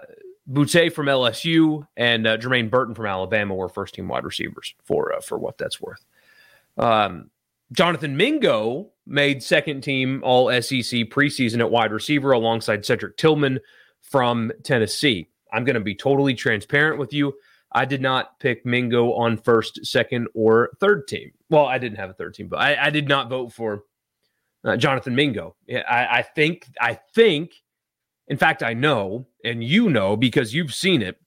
Boutte 0.50 0.92
from 0.92 1.06
LSU 1.06 1.86
and 1.96 2.26
uh, 2.26 2.36
Jermaine 2.36 2.70
Burton 2.70 2.94
from 2.94 3.06
Alabama 3.06 3.54
were 3.54 3.68
first 3.68 3.94
team 3.94 4.08
wide 4.08 4.24
receivers 4.24 4.74
for 4.84 5.12
uh, 5.14 5.20
for 5.20 5.38
what 5.38 5.58
that's 5.58 5.80
worth. 5.80 6.04
Um, 6.76 7.30
Jonathan 7.72 8.16
Mingo 8.16 8.90
made 9.06 9.42
second 9.42 9.82
team 9.82 10.20
All 10.24 10.48
SEC 10.50 11.08
preseason 11.08 11.60
at 11.60 11.70
wide 11.70 11.92
receiver 11.92 12.32
alongside 12.32 12.84
Cedric 12.84 13.16
Tillman 13.16 13.60
from 14.00 14.52
Tennessee. 14.62 15.28
I'm 15.52 15.64
going 15.64 15.74
to 15.74 15.80
be 15.80 15.94
totally 15.94 16.34
transparent 16.34 16.98
with 16.98 17.12
you. 17.12 17.34
I 17.74 17.84
did 17.84 18.02
not 18.02 18.38
pick 18.38 18.66
Mingo 18.66 19.12
on 19.14 19.38
first, 19.38 19.86
second, 19.86 20.28
or 20.34 20.70
third 20.78 21.08
team. 21.08 21.32
Well, 21.48 21.64
I 21.64 21.78
didn't 21.78 21.98
have 21.98 22.10
a 22.10 22.14
third 22.14 22.34
team, 22.34 22.48
but 22.48 22.60
I, 22.60 22.86
I 22.86 22.90
did 22.90 23.08
not 23.08 23.30
vote 23.30 23.52
for 23.52 23.84
uh, 24.64 24.76
Jonathan 24.76 25.14
Mingo. 25.14 25.56
I, 25.70 26.06
I 26.10 26.22
think, 26.22 26.68
I 26.80 26.98
think, 27.14 27.52
in 28.28 28.36
fact, 28.36 28.62
I 28.62 28.74
know, 28.74 29.26
and 29.44 29.62
you 29.62 29.90
know 29.90 30.16
because 30.16 30.54
you've 30.54 30.74
seen 30.74 31.02
it. 31.02 31.18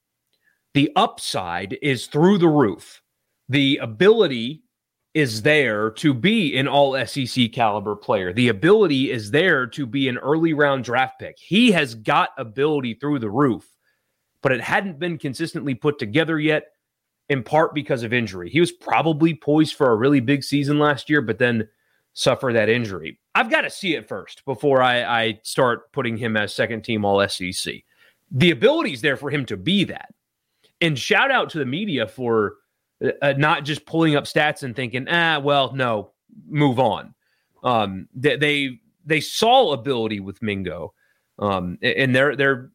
The 0.74 0.92
upside 0.96 1.77
is 1.82 2.08
through 2.08 2.38
the 2.38 2.50
roof. 2.50 3.01
The 3.48 3.77
ability 3.77 4.63
is 5.13 5.44
there 5.44 5.92
to 5.92 6.13
be 6.13 6.58
an 6.58 6.68
all 6.68 6.94
SEC 7.06 7.54
caliber 7.54 7.96
player. 7.96 8.34
The 8.34 8.50
ability 8.50 9.12
is 9.12 9.32
there 9.32 9.65
to 9.68 9.86
be 9.86 10.10
an 10.10 10.18
early 10.18 10.51
round 10.51 10.84
draft 10.84 11.20
pick. 11.20 11.38
He 11.39 11.72
has 11.72 11.96
got 11.96 12.32
ability 12.38 12.96
through 12.96 13.20
the 13.20 13.30
roof, 13.30 13.65
but 14.42 14.51
it 14.51 14.60
hadn't 14.60 15.00
been 15.00 15.18
consistently 15.18 15.74
put 15.74 16.00
together 16.00 16.38
yet, 16.38 16.65
in 17.30 17.44
part 17.44 17.74
because 17.74 18.04
of 18.04 18.12
injury. 18.12 18.50
He 18.50 18.60
was 18.60 18.74
probably 18.74 19.34
poised 19.34 19.75
for 19.75 19.92
a 19.92 19.96
really 19.96 20.20
big 20.20 20.44
season 20.44 20.80
last 20.80 21.10
year, 21.10 21.22
but 21.22 21.39
then 21.39 21.70
suffered 22.13 22.54
that 22.54 22.68
injury. 22.68 23.18
I've 23.36 23.50
got 23.50 23.62
to 23.62 23.70
see 23.70 23.96
it 23.96 24.08
first 24.08 24.44
before 24.46 24.82
I, 24.82 25.04
I 25.04 25.39
start 25.44 25.92
putting 25.92 26.15
him 26.18 26.38
as 26.38 26.54
second 26.54 26.84
team 26.84 27.04
all 27.04 27.25
SEC. 27.27 27.75
The 28.32 28.51
ability 28.51 28.94
is 28.94 29.01
there 29.01 29.18
for 29.18 29.30
him 29.30 29.46
to 29.48 29.58
be 29.58 29.84
that. 29.84 30.13
And 30.80 30.98
shout 30.98 31.32
out 31.32 31.50
to 31.51 31.60
the 31.60 31.65
media 31.65 32.08
for 32.08 32.56
uh, 33.22 33.34
not 33.38 33.65
just 33.65 33.86
pulling 33.86 34.15
up 34.15 34.24
stats 34.24 34.63
and 34.63 34.75
thinking, 34.75 35.08
ah, 35.10 35.39
well, 35.39 35.74
no, 35.74 36.12
move 36.48 36.80
on. 36.80 37.13
Um, 37.63 38.08
they, 38.13 38.38
they 38.38 38.80
they 39.06 39.20
saw 39.22 39.74
ability 39.74 40.20
with 40.20 40.42
Mingo, 40.42 40.94
um, 41.39 41.77
and 41.82 42.15
they're 42.15 42.36
they're 42.36 42.72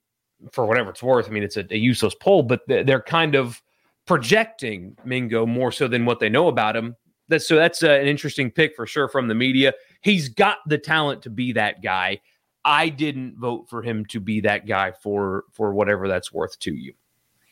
for 0.53 0.67
whatever 0.67 0.91
it's 0.91 1.03
worth. 1.03 1.29
I 1.29 1.31
mean, 1.31 1.43
it's 1.43 1.57
a, 1.57 1.67
a 1.71 1.77
useless 1.77 2.15
poll, 2.15 2.43
but 2.43 2.61
they're 2.67 3.03
kind 3.03 3.35
of 3.35 3.63
projecting 4.07 4.97
Mingo 5.05 5.47
more 5.47 5.73
so 5.73 5.89
than 5.89 6.05
what 6.05 6.21
they 6.21 6.29
know 6.29 6.49
about 6.49 6.77
him. 6.77 6.97
That's 7.29 7.47
so 7.47 7.57
that's 7.57 7.83
uh, 7.83 7.91
an 7.91 8.07
interesting 8.07 8.51
pick 8.51 8.75
for 8.75 8.87
sure 8.87 9.09
from 9.09 9.29
the 9.29 9.35
media. 9.35 9.73
He's 10.01 10.29
got 10.29 10.59
the 10.67 10.79
talent 10.79 11.23
to 11.23 11.31
be 11.31 11.53
that 11.53 11.83
guy. 11.83 12.21
I 12.65 12.89
didn't 12.89 13.39
vote 13.39 13.69
for 13.69 13.83
him 13.83 14.05
to 14.07 14.21
be 14.21 14.41
that 14.41 14.67
guy 14.67 14.93
for 14.93 15.45
for 15.53 15.73
whatever 15.73 16.09
that's 16.09 16.33
worth 16.33 16.59
to 16.61 16.75
you. 16.75 16.95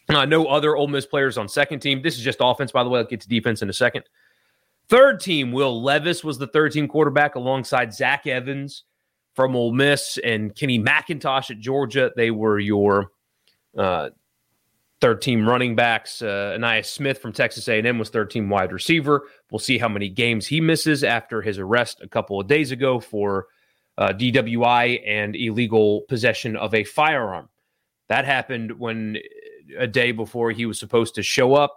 Uh, 0.08 0.24
no 0.24 0.46
other 0.46 0.76
Ole 0.76 0.88
Miss 0.88 1.06
players 1.06 1.36
on 1.36 1.48
second 1.48 1.80
team. 1.80 2.00
This 2.02 2.16
is 2.16 2.22
just 2.22 2.38
offense, 2.40 2.72
by 2.72 2.82
the 2.82 2.88
way. 2.88 3.00
I'll 3.00 3.06
get 3.06 3.20
to 3.22 3.28
defense 3.28 3.60
in 3.62 3.68
a 3.68 3.74
second. 3.74 4.04
Third 4.88 5.20
team, 5.20 5.52
Will 5.52 5.82
Levis 5.82 6.24
was 6.24 6.38
the 6.38 6.46
third 6.46 6.72
team 6.72 6.88
quarterback 6.88 7.34
alongside 7.34 7.92
Zach 7.92 8.26
Evans 8.26 8.84
from 9.34 9.54
Ole 9.54 9.72
Miss 9.72 10.18
and 10.24 10.54
Kenny 10.54 10.78
McIntosh 10.78 11.50
at 11.50 11.58
Georgia. 11.58 12.10
They 12.16 12.30
were 12.30 12.58
your 12.58 13.12
uh, 13.76 14.10
third 15.00 15.22
team 15.22 15.48
running 15.48 15.74
backs. 15.74 16.22
Uh, 16.22 16.56
Ainias 16.58 16.86
Smith 16.86 17.18
from 17.18 17.32
Texas 17.32 17.68
A&M 17.68 17.98
was 17.98 18.10
third 18.10 18.30
team 18.30 18.50
wide 18.50 18.72
receiver. 18.72 19.28
We'll 19.50 19.58
see 19.58 19.78
how 19.78 19.88
many 19.88 20.08
games 20.08 20.46
he 20.46 20.60
misses 20.60 21.04
after 21.04 21.42
his 21.42 21.58
arrest 21.58 22.00
a 22.02 22.08
couple 22.08 22.40
of 22.40 22.46
days 22.46 22.72
ago 22.72 22.98
for 23.00 23.46
uh, 23.96 24.08
DWI 24.08 25.02
and 25.06 25.36
illegal 25.36 26.02
possession 26.08 26.56
of 26.56 26.74
a 26.74 26.84
firearm. 26.84 27.48
That 28.08 28.24
happened 28.24 28.78
when 28.78 29.18
a 29.78 29.86
day 29.86 30.12
before 30.12 30.50
he 30.50 30.66
was 30.66 30.78
supposed 30.78 31.14
to 31.16 31.22
show 31.22 31.54
up 31.54 31.76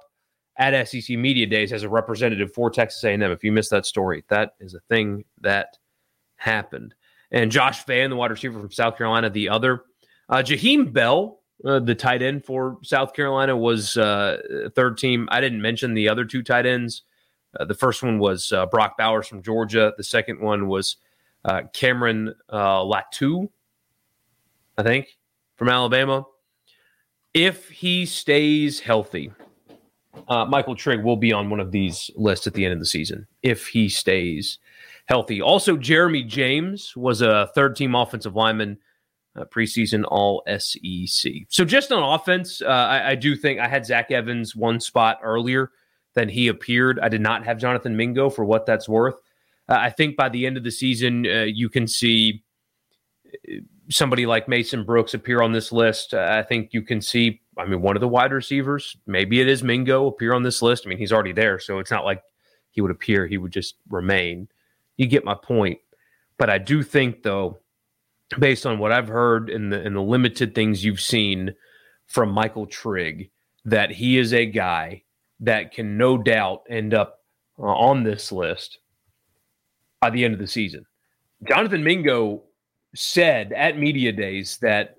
at 0.57 0.87
SEC 0.87 1.17
Media 1.17 1.45
Days 1.45 1.73
as 1.73 1.83
a 1.83 1.89
representative 1.89 2.53
for 2.53 2.69
Texas 2.69 3.03
A&M. 3.03 3.21
If 3.21 3.43
you 3.43 3.51
missed 3.51 3.71
that 3.71 3.85
story, 3.85 4.23
that 4.29 4.53
is 4.59 4.73
a 4.73 4.79
thing 4.81 5.25
that 5.41 5.77
happened. 6.37 6.93
And 7.31 7.51
Josh 7.51 7.85
Vann, 7.85 8.09
the 8.09 8.15
wide 8.15 8.31
receiver 8.31 8.59
from 8.59 8.71
South 8.71 8.97
Carolina, 8.97 9.29
the 9.29 9.49
other. 9.49 9.83
Uh, 10.29 10.43
Bell, 10.87 11.40
uh, 11.65 11.79
the 11.79 11.95
tight 11.95 12.21
end 12.21 12.45
for 12.45 12.77
South 12.83 13.13
Carolina, 13.13 13.55
was 13.55 13.97
uh, 13.97 14.37
third 14.75 14.97
team. 14.97 15.27
I 15.31 15.41
didn't 15.41 15.61
mention 15.61 15.93
the 15.93 16.09
other 16.09 16.25
two 16.25 16.43
tight 16.43 16.65
ends. 16.65 17.03
Uh, 17.59 17.65
the 17.65 17.73
first 17.73 18.01
one 18.01 18.19
was 18.19 18.51
uh, 18.51 18.65
Brock 18.65 18.97
Bowers 18.97 19.27
from 19.27 19.41
Georgia. 19.41 19.93
The 19.97 20.03
second 20.03 20.39
one 20.39 20.67
was 20.67 20.97
uh, 21.45 21.63
Cameron 21.73 22.33
Latu, 22.51 23.49
I 24.77 24.83
think, 24.83 25.17
from 25.55 25.69
Alabama 25.69 26.25
if 27.33 27.69
he 27.69 28.05
stays 28.05 28.79
healthy, 28.79 29.31
Michael 30.27 30.75
Trigg 30.75 31.03
will 31.03 31.17
be 31.17 31.31
on 31.31 31.49
one 31.49 31.59
of 31.59 31.71
these 31.71 32.11
lists 32.15 32.47
at 32.47 32.53
the 32.53 32.65
end 32.65 32.73
of 32.73 32.79
the 32.79 32.85
season 32.85 33.27
if 33.41 33.67
he 33.67 33.89
stays 33.89 34.59
healthy. 35.05 35.41
Also, 35.41 35.77
Jeremy 35.77 36.23
James 36.23 36.95
was 36.95 37.21
a 37.21 37.49
third 37.55 37.75
team 37.75 37.95
offensive 37.95 38.35
lineman, 38.35 38.77
uh, 39.35 39.45
preseason 39.45 40.03
All 40.07 40.43
SEC. 40.59 41.31
So, 41.49 41.63
just 41.63 41.91
on 41.91 42.03
offense, 42.03 42.61
uh, 42.61 42.67
I, 42.67 43.11
I, 43.11 43.15
do 43.15 43.35
think 43.35 43.59
I 43.59 43.67
had 43.67 43.85
Zach 43.85 44.11
Evans 44.11 44.55
one 44.55 44.79
spot 44.79 45.19
earlier 45.23 45.71
than 46.13 46.27
he 46.27 46.49
appeared. 46.49 46.99
I 46.99 47.09
did 47.09 47.21
not 47.21 47.45
have 47.45 47.57
Jonathan 47.57 47.95
Mingo 47.95 48.29
for 48.29 48.43
what 48.43 48.65
that's 48.65 48.89
worth. 48.89 49.15
Uh, 49.69 49.77
I 49.79 49.89
think 49.89 50.17
by 50.17 50.29
the 50.29 50.45
end 50.45 50.57
of 50.57 50.63
the 50.63 50.71
season, 50.71 51.25
uh, 51.25 51.43
you 51.43 51.69
can 51.69 51.87
see 51.87 52.43
somebody 53.89 54.25
like 54.25 54.47
Mason 54.47 54.83
Brooks 54.83 55.13
appear 55.13 55.41
on 55.41 55.51
this 55.51 55.71
list. 55.71 56.13
Uh, 56.13 56.27
I 56.29 56.43
think 56.43 56.73
you 56.73 56.81
can 56.81 57.01
see, 57.01 57.41
I 57.57 57.65
mean, 57.65 57.81
one 57.81 57.95
of 57.95 58.01
the 58.01 58.07
wide 58.07 58.31
receivers, 58.31 58.97
maybe 59.05 59.41
it 59.41 59.47
is 59.47 59.63
Mingo, 59.63 60.07
appear 60.07 60.33
on 60.33 60.43
this 60.43 60.61
list. 60.61 60.83
I 60.85 60.89
mean, 60.89 60.97
he's 60.97 61.13
already 61.13 61.33
there, 61.33 61.59
so 61.59 61.79
it's 61.79 61.91
not 61.91 62.05
like 62.05 62.21
he 62.71 62.81
would 62.81 62.91
appear, 62.91 63.27
he 63.27 63.37
would 63.37 63.51
just 63.51 63.75
remain. 63.89 64.47
You 64.97 65.07
get 65.07 65.25
my 65.25 65.35
point. 65.35 65.79
But 66.37 66.49
I 66.49 66.57
do 66.57 66.83
think, 66.83 67.23
though, 67.23 67.59
based 68.39 68.65
on 68.65 68.79
what 68.79 68.91
I've 68.91 69.07
heard 69.07 69.49
and 69.49 69.71
the, 69.71 69.81
and 69.81 69.95
the 69.95 70.01
limited 70.01 70.55
things 70.55 70.83
you've 70.83 71.01
seen 71.01 71.53
from 72.07 72.31
Michael 72.31 72.65
Trigg, 72.65 73.29
that 73.65 73.91
he 73.91 74.17
is 74.17 74.33
a 74.33 74.45
guy 74.45 75.03
that 75.39 75.73
can 75.73 75.97
no 75.97 76.17
doubt 76.17 76.63
end 76.69 76.93
up 76.93 77.19
uh, 77.59 77.63
on 77.63 78.03
this 78.03 78.31
list 78.31 78.79
by 79.99 80.09
the 80.09 80.23
end 80.23 80.33
of 80.33 80.39
the 80.39 80.47
season. 80.47 80.85
Jonathan 81.47 81.83
Mingo 81.83 82.43
said 82.95 83.53
at 83.53 83.77
media 83.77 84.11
days 84.11 84.57
that 84.61 84.95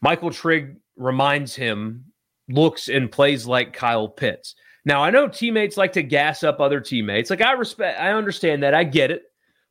Michael 0.00 0.30
Trigg 0.30 0.76
reminds 0.96 1.54
him, 1.54 2.04
looks 2.48 2.88
and 2.88 3.10
plays 3.10 3.46
like 3.46 3.72
Kyle 3.72 4.08
Pitts. 4.08 4.54
Now 4.84 5.02
I 5.02 5.10
know 5.10 5.28
teammates 5.28 5.76
like 5.76 5.92
to 5.94 6.02
gas 6.02 6.42
up 6.42 6.60
other 6.60 6.80
teammates. 6.80 7.30
Like 7.30 7.42
I 7.42 7.52
respect, 7.52 8.00
I 8.00 8.12
understand 8.12 8.62
that. 8.62 8.74
I 8.74 8.84
get 8.84 9.10
it. 9.10 9.27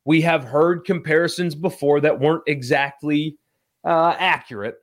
We 0.08 0.22
have 0.22 0.42
heard 0.42 0.86
comparisons 0.86 1.54
before 1.54 2.00
that 2.00 2.18
weren't 2.18 2.44
exactly 2.46 3.36
uh, 3.84 4.16
accurate, 4.18 4.76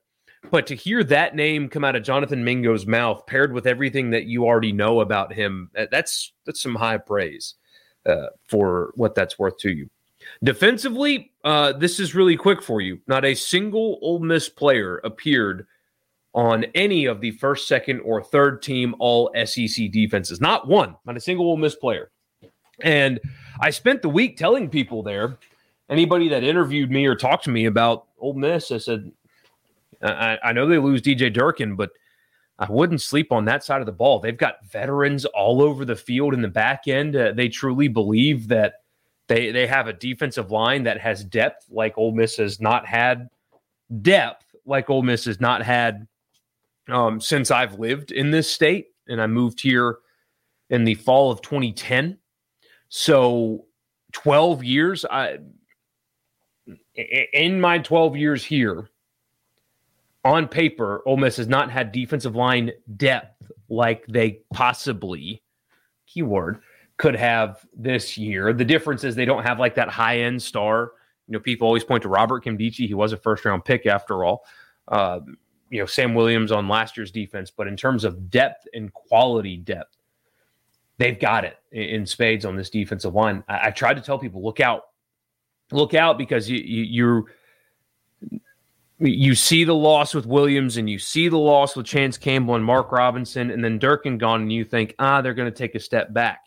but 0.52 0.68
to 0.68 0.76
hear 0.76 1.04
that 1.04 1.36
name 1.36 1.68
come 1.68 1.84
out 1.84 1.96
of 1.96 2.04
Jonathan 2.04 2.44
Mingo's 2.44 2.86
mouth, 2.86 3.26
paired 3.26 3.52
with 3.52 3.66
everything 3.66 4.12
that 4.12 4.26
you 4.26 4.46
already 4.46 4.72
know 4.72 5.00
about 5.00 5.34
him, 5.34 5.72
that's 5.74 6.32
that's 6.46 6.62
some 6.62 6.76
high 6.76 7.00
praise 7.00 7.56
uh, 8.06 8.28
for 8.48 8.92
what 8.94 9.16
that's 9.16 9.40
worth 9.40 9.58
to 9.62 9.72
you. 9.72 9.90
Defensively, 10.44 11.32
uh, 11.44 11.74
this 11.74 12.00
is 12.00 12.14
really 12.14 12.38
quick 12.38 12.62
for 12.62 12.80
you. 12.80 13.00
Not 13.08 13.26
a 13.26 13.34
single 13.34 13.98
Ole 14.04 14.20
Miss 14.20 14.48
player 14.48 15.02
appeared 15.04 15.66
on 16.36 16.66
any 16.76 17.06
of 17.06 17.20
the 17.20 17.32
first, 17.32 17.68
second, 17.68 18.02
or 18.02 18.24
third 18.24 18.62
team 18.62 18.94
All 19.00 19.34
SEC 19.44 19.90
defenses. 19.90 20.40
Not 20.40 20.68
one. 20.68 20.96
Not 21.04 21.18
a 21.18 21.20
single 21.20 21.48
Ole 21.48 21.58
Miss 21.58 21.74
player. 21.74 22.12
And 22.84 23.20
I 23.60 23.70
spent 23.70 24.02
the 24.02 24.10
week 24.10 24.38
telling 24.38 24.70
people 24.70 25.04
there, 25.04 25.38
anybody 25.90 26.30
that 26.30 26.44
interviewed 26.44 26.92
me 26.92 27.06
or 27.06 27.16
talked 27.16 27.46
to 27.46 27.50
me 27.50 27.66
about 27.66 28.06
Ole 28.20 28.34
Miss, 28.34 28.72
I 28.72 28.78
said, 28.78 29.12
I, 30.02 30.38
I 30.44 30.54
know 30.54 30.68
they 30.68 30.78
lose 30.78 31.02
DJ 31.02 31.34
Durkin, 31.34 31.76
but 31.76 31.92
I 32.58 32.70
wouldn't 32.70 33.02
sleep 33.02 33.32
on 33.32 33.46
that 33.46 33.64
side 33.64 33.82
of 33.82 33.86
the 33.86 33.92
ball. 33.92 34.20
They've 34.20 34.38
got 34.38 34.66
veterans 34.66 35.26
all 35.26 35.62
over 35.62 35.84
the 35.84 35.96
field 35.96 36.34
in 36.34 36.42
the 36.42 36.48
back 36.48 36.88
end. 36.88 37.16
Uh, 37.16 37.34
they 37.34 37.50
truly 37.50 37.88
believe 37.88 38.48
that 38.48 38.82
they 39.28 39.52
they 39.52 39.68
have 39.68 39.88
a 39.88 39.94
defensive 39.94 40.52
line 40.52 40.84
that 40.84 41.00
has 41.00 41.24
depth 41.24 41.66
like 41.70 41.98
Ole 41.98 42.14
Miss 42.14 42.38
has 42.38 42.62
not 42.62 42.86
had 42.86 43.30
depth 44.02 44.56
like 44.66 44.90
Ole 44.90 45.02
Miss 45.02 45.26
has 45.26 45.42
not 45.42 45.64
had 45.64 46.08
um, 46.88 47.20
since 47.20 47.52
I've 47.52 47.80
lived 47.80 48.12
in 48.12 48.32
this 48.32 48.50
state, 48.50 48.88
and 49.08 49.22
I 49.22 49.28
moved 49.28 49.60
here 49.60 49.98
in 50.70 50.84
the 50.84 50.96
fall 50.96 51.32
of 51.32 51.42
2010. 51.42 52.18
So 52.98 53.66
12 54.14 54.64
years. 54.64 55.04
I 55.04 55.40
in 56.96 57.60
my 57.60 57.80
12 57.80 58.16
years 58.16 58.46
here, 58.46 58.90
on 60.24 60.48
paper, 60.48 61.04
Ole 61.06 61.18
Miss 61.18 61.36
has 61.36 61.50
not 61.50 61.70
had 61.70 61.92
defensive 61.92 62.38
line 62.38 62.72
depth 62.96 63.52
like 63.68 64.06
they 64.08 64.40
possibly 64.54 65.44
keyword 66.08 66.62
could 66.96 67.18
have 67.18 67.66
this 67.76 68.18
year. 68.18 68.54
The 68.54 68.64
difference 68.64 69.04
is 69.04 69.14
they 69.14 69.26
don't 69.26 69.44
have 69.44 69.60
like 69.60 69.76
that 69.76 69.90
high 69.90 70.20
end 70.20 70.42
star. 70.42 70.94
You 71.28 71.34
know, 71.34 71.40
people 71.42 71.68
always 71.68 71.84
point 71.84 72.02
to 72.04 72.10
Robert 72.10 72.46
Nkemdiche. 72.46 72.88
He 72.88 72.94
was 72.94 73.12
a 73.12 73.18
first 73.18 73.44
round 73.44 73.66
pick 73.66 73.86
after 73.86 74.24
all. 74.24 74.46
Uh, 74.88 75.20
you 75.70 75.82
know, 75.82 75.86
Sam 75.86 76.14
Williams 76.14 76.54
on 76.54 76.70
last 76.70 76.96
year's 76.96 77.12
defense, 77.12 77.52
but 77.52 77.68
in 77.68 77.76
terms 77.76 78.06
of 78.06 78.30
depth 78.30 78.66
and 78.74 78.94
quality 78.94 79.58
depth, 79.58 79.98
they've 80.98 81.20
got 81.20 81.46
it 81.46 81.58
in, 81.72 82.06
spades 82.06 82.46
on 82.46 82.56
this 82.56 82.70
defensive 82.70 83.14
line. 83.14 83.44
I, 83.48 83.68
I, 83.68 83.72
tried 83.72 83.96
to 83.96 84.02
tell 84.02 84.18
people, 84.20 84.44
look 84.44 84.60
out, 84.60 84.84
look 85.72 85.94
out, 85.94 86.18
because 86.18 86.50
you, 86.50 86.60
you 86.60 87.28
you 88.98 89.36
see 89.36 89.66
the 89.66 89.76
loss 89.76 90.14
with 90.14 90.26
Williams 90.26 90.78
and 90.78 90.90
you 90.90 90.98
see 91.00 91.28
the 91.28 91.38
loss 91.38 91.76
with 91.76 91.86
Chance 91.86 92.18
Campbell 92.18 92.56
and 92.56 92.64
Mark 92.64 92.92
Robinson, 92.92 93.52
and 93.52 93.64
then 93.64 93.78
Durkin 93.78 94.18
gone, 94.18 94.44
and 94.44 94.54
you 94.54 94.64
think, 94.64 94.96
ah, 95.00 95.22
they're 95.22 95.34
going 95.34 95.52
to 95.52 95.58
take 95.58 95.76
a 95.76 95.80
step 95.80 96.14
back 96.14 96.40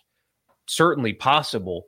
certainly 0.69 1.13
possible. 1.13 1.87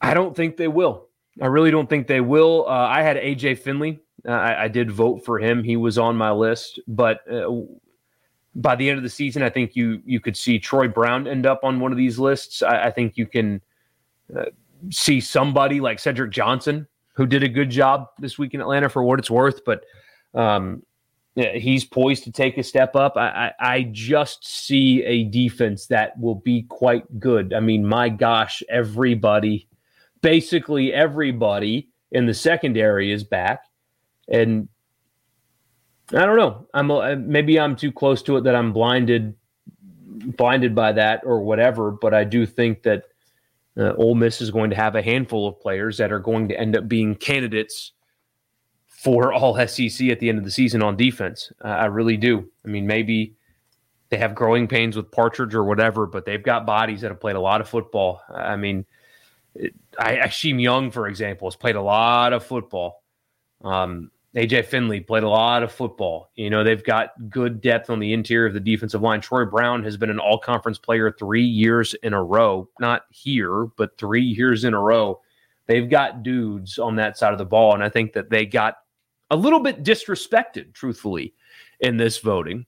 I 0.00 0.14
don't 0.14 0.34
think 0.34 0.56
they 0.56 0.68
will. 0.68 1.08
I 1.40 1.46
really 1.46 1.70
don't 1.70 1.88
think 1.88 2.06
they 2.06 2.20
will. 2.20 2.64
Uh, 2.66 2.72
I 2.72 3.02
had 3.02 3.16
AJ 3.16 3.58
Finley. 3.58 4.00
Uh, 4.26 4.32
I, 4.32 4.64
I, 4.64 4.68
did 4.68 4.90
vote 4.90 5.24
for 5.24 5.38
him. 5.38 5.62
He 5.62 5.76
was 5.76 5.98
on 5.98 6.16
my 6.16 6.32
list, 6.32 6.80
but 6.88 7.20
uh, 7.30 7.48
by 8.56 8.74
the 8.74 8.88
end 8.88 8.96
of 8.96 9.02
the 9.02 9.10
season, 9.10 9.42
I 9.42 9.50
think 9.50 9.76
you 9.76 10.02
you 10.04 10.18
could 10.18 10.36
see 10.36 10.58
Troy 10.58 10.88
Brown 10.88 11.26
end 11.26 11.46
up 11.46 11.60
on 11.62 11.78
one 11.78 11.92
of 11.92 11.98
these 11.98 12.18
lists. 12.18 12.62
I, 12.62 12.86
I 12.86 12.90
think 12.90 13.16
you 13.16 13.26
can 13.26 13.60
uh, 14.36 14.46
see 14.90 15.20
somebody 15.20 15.80
like 15.80 15.98
Cedric 15.98 16.32
Johnson 16.32 16.88
who 17.14 17.26
did 17.26 17.42
a 17.42 17.48
good 17.48 17.70
job 17.70 18.08
this 18.18 18.38
week 18.38 18.54
in 18.54 18.60
Atlanta 18.60 18.88
for 18.88 19.02
what 19.02 19.18
it's 19.18 19.30
worth, 19.30 19.64
but 19.64 19.84
um, 20.34 20.82
yeah, 21.34 21.52
he's 21.52 21.84
poised 21.84 22.24
to 22.24 22.32
take 22.32 22.56
a 22.58 22.62
step 22.62 22.96
up. 22.96 23.16
I, 23.16 23.52
I, 23.58 23.74
I 23.74 23.82
just 23.92 24.46
see 24.46 25.02
a 25.04 25.24
defense 25.24 25.86
that 25.86 26.18
will 26.18 26.34
be 26.34 26.62
quite 26.62 27.20
good. 27.20 27.52
I 27.52 27.60
mean, 27.60 27.86
my 27.86 28.08
gosh, 28.08 28.62
everybody, 28.68 29.68
basically 30.22 30.92
everybody 30.92 31.88
in 32.10 32.26
the 32.26 32.34
secondary 32.34 33.12
is 33.12 33.24
back, 33.24 33.64
and 34.28 34.68
I 36.12 36.24
don't 36.24 36.36
know. 36.36 36.66
I'm 36.72 36.90
uh, 36.90 37.16
maybe 37.16 37.58
I'm 37.58 37.74
too 37.74 37.90
close 37.90 38.22
to 38.24 38.36
it 38.36 38.44
that 38.44 38.54
I'm 38.54 38.72
blinded, 38.72 39.34
blinded 40.36 40.74
by 40.74 40.92
that 40.92 41.22
or 41.24 41.40
whatever. 41.40 41.90
But 41.90 42.14
I 42.14 42.24
do 42.24 42.46
think 42.46 42.82
that 42.84 43.04
uh, 43.76 43.94
Ole 43.94 44.14
Miss 44.14 44.40
is 44.40 44.50
going 44.50 44.70
to 44.70 44.76
have 44.76 44.94
a 44.94 45.02
handful 45.02 45.48
of 45.48 45.60
players 45.60 45.98
that 45.98 46.12
are 46.12 46.20
going 46.20 46.48
to 46.48 46.58
end 46.58 46.76
up 46.76 46.88
being 46.88 47.14
candidates 47.14 47.92
for 48.86 49.32
all 49.32 49.54
SEC 49.66 50.08
at 50.08 50.20
the 50.20 50.28
end 50.28 50.38
of 50.38 50.44
the 50.44 50.50
season 50.50 50.82
on 50.82 50.96
defense. 50.96 51.52
Uh, 51.64 51.68
I 51.68 51.86
really 51.86 52.16
do. 52.16 52.48
I 52.64 52.68
mean, 52.68 52.86
maybe 52.86 53.34
they 54.08 54.16
have 54.18 54.34
growing 54.34 54.68
pains 54.68 54.96
with 54.96 55.10
Partridge 55.10 55.54
or 55.54 55.64
whatever, 55.64 56.06
but 56.06 56.24
they've 56.24 56.42
got 56.42 56.66
bodies 56.66 57.00
that 57.00 57.10
have 57.10 57.20
played 57.20 57.36
a 57.36 57.40
lot 57.40 57.60
of 57.60 57.68
football. 57.68 58.22
I 58.32 58.54
mean, 58.56 58.86
it, 59.54 59.74
I, 59.98 60.16
Asheem 60.16 60.62
Young, 60.62 60.92
for 60.92 61.08
example, 61.08 61.48
has 61.48 61.56
played 61.56 61.76
a 61.76 61.82
lot 61.82 62.32
of 62.32 62.44
football. 62.44 63.02
Um, 63.64 64.10
AJ 64.36 64.66
Finley 64.66 65.00
played 65.00 65.22
a 65.22 65.28
lot 65.28 65.62
of 65.62 65.72
football. 65.72 66.30
You 66.34 66.50
know, 66.50 66.62
they've 66.62 66.84
got 66.84 67.30
good 67.30 67.62
depth 67.62 67.88
on 67.88 67.98
the 67.98 68.12
interior 68.12 68.46
of 68.46 68.52
the 68.52 68.60
defensive 68.60 69.00
line. 69.00 69.22
Troy 69.22 69.46
Brown 69.46 69.82
has 69.84 69.96
been 69.96 70.10
an 70.10 70.18
all 70.18 70.38
conference 70.38 70.78
player 70.78 71.10
three 71.10 71.44
years 71.44 71.94
in 72.02 72.12
a 72.12 72.22
row, 72.22 72.68
not 72.78 73.04
here, 73.10 73.64
but 73.78 73.96
three 73.96 74.22
years 74.22 74.64
in 74.64 74.74
a 74.74 74.80
row. 74.80 75.22
They've 75.66 75.88
got 75.88 76.22
dudes 76.22 76.78
on 76.78 76.96
that 76.96 77.16
side 77.16 77.32
of 77.32 77.38
the 77.38 77.46
ball. 77.46 77.72
And 77.72 77.82
I 77.82 77.88
think 77.88 78.12
that 78.12 78.28
they 78.28 78.44
got 78.44 78.76
a 79.30 79.36
little 79.36 79.58
bit 79.58 79.82
disrespected, 79.82 80.74
truthfully, 80.74 81.32
in 81.80 81.96
this 81.96 82.18
voting. 82.18 82.66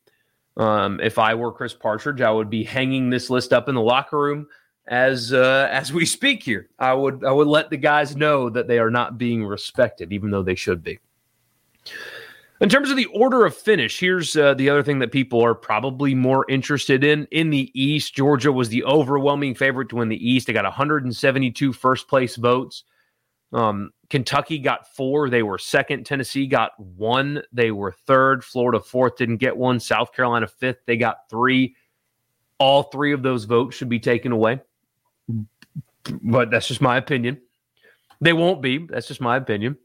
Um, 0.57 1.01
if 1.01 1.19
I 1.19 1.35
were 1.35 1.53
Chris 1.53 1.75
Partridge, 1.75 2.23
I 2.23 2.31
would 2.31 2.49
be 2.49 2.65
hanging 2.65 3.11
this 3.11 3.29
list 3.29 3.53
up 3.53 3.69
in 3.69 3.75
the 3.75 3.83
locker 3.83 4.19
room 4.19 4.47
as 4.87 5.35
uh, 5.35 5.69
as 5.71 5.93
we 5.93 6.07
speak 6.07 6.43
here. 6.43 6.71
I 6.79 6.95
would 6.95 7.25
I 7.25 7.31
would 7.31 7.47
let 7.47 7.69
the 7.69 7.77
guys 7.77 8.17
know 8.17 8.49
that 8.51 8.67
they 8.67 8.79
are 8.79 8.91
not 8.91 9.19
being 9.19 9.45
respected, 9.45 10.15
even 10.15 10.31
though 10.31 10.43
they 10.43 10.57
should 10.57 10.83
be. 10.83 10.99
In 12.61 12.69
terms 12.69 12.91
of 12.91 12.97
the 12.97 13.07
order 13.07 13.47
of 13.47 13.57
finish, 13.57 14.01
here's 14.01 14.37
uh, 14.37 14.55
the 14.55 14.69
other 14.69 14.83
thing 14.83 14.99
that 14.99 15.13
people 15.13 15.45
are 15.45 15.55
probably 15.55 16.15
more 16.15 16.45
interested 16.49 17.05
in. 17.05 17.27
In 17.31 17.51
the 17.51 17.71
East, 17.81 18.15
Georgia 18.15 18.51
was 18.51 18.69
the 18.69 18.83
overwhelming 18.85 19.55
favorite 19.55 19.89
to 19.91 19.97
win 19.97 20.09
the 20.09 20.29
East. 20.29 20.49
They 20.49 20.53
got 20.53 20.65
172 20.65 21.73
first 21.73 22.09
place 22.09 22.35
votes. 22.35 22.83
Um, 23.53 23.93
Kentucky 24.11 24.59
got 24.59 24.93
four. 24.95 25.31
They 25.31 25.45
were 25.45 25.59
second. 25.59 26.05
Tennessee 26.05 26.47
got 26.47 26.79
one. 26.81 27.43
They 27.53 27.71
were 27.71 27.93
third. 27.93 28.45
Florida 28.45 28.81
fourth, 28.81 29.17
didn't 29.17 29.37
get 29.37 29.57
one. 29.57 29.79
South 29.79 30.13
Carolina 30.13 30.49
fifth. 30.49 30.79
They 30.85 30.97
got 30.97 31.31
three. 31.31 31.77
All 32.59 32.85
three 32.85 33.13
of 33.13 33.23
those 33.23 33.45
votes 33.45 33.77
should 33.77 33.89
be 33.89 34.01
taken 34.01 34.33
away. 34.33 34.61
But 36.23 36.51
that's 36.51 36.67
just 36.67 36.81
my 36.81 36.97
opinion. 36.97 37.41
They 38.21 38.33
won't 38.33 38.63
be. 38.63 38.79
That's 38.79 39.07
just 39.07 39.21
my 39.21 39.37
opinion. 39.37 39.79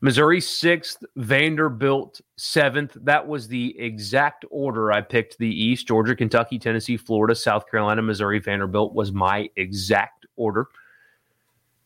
Missouri 0.00 0.40
sixth, 0.40 1.04
Vanderbilt 1.16 2.20
seventh. 2.36 2.96
That 3.02 3.26
was 3.26 3.48
the 3.48 3.78
exact 3.78 4.44
order 4.50 4.92
I 4.92 5.00
picked 5.00 5.38
the 5.38 5.48
East. 5.48 5.86
Georgia, 5.86 6.16
Kentucky, 6.16 6.58
Tennessee, 6.58 6.96
Florida, 6.96 7.34
South 7.34 7.70
Carolina, 7.70 8.02
Missouri, 8.02 8.38
Vanderbilt 8.38 8.94
was 8.94 9.12
my 9.12 9.48
exact 9.56 10.26
order. 10.36 10.66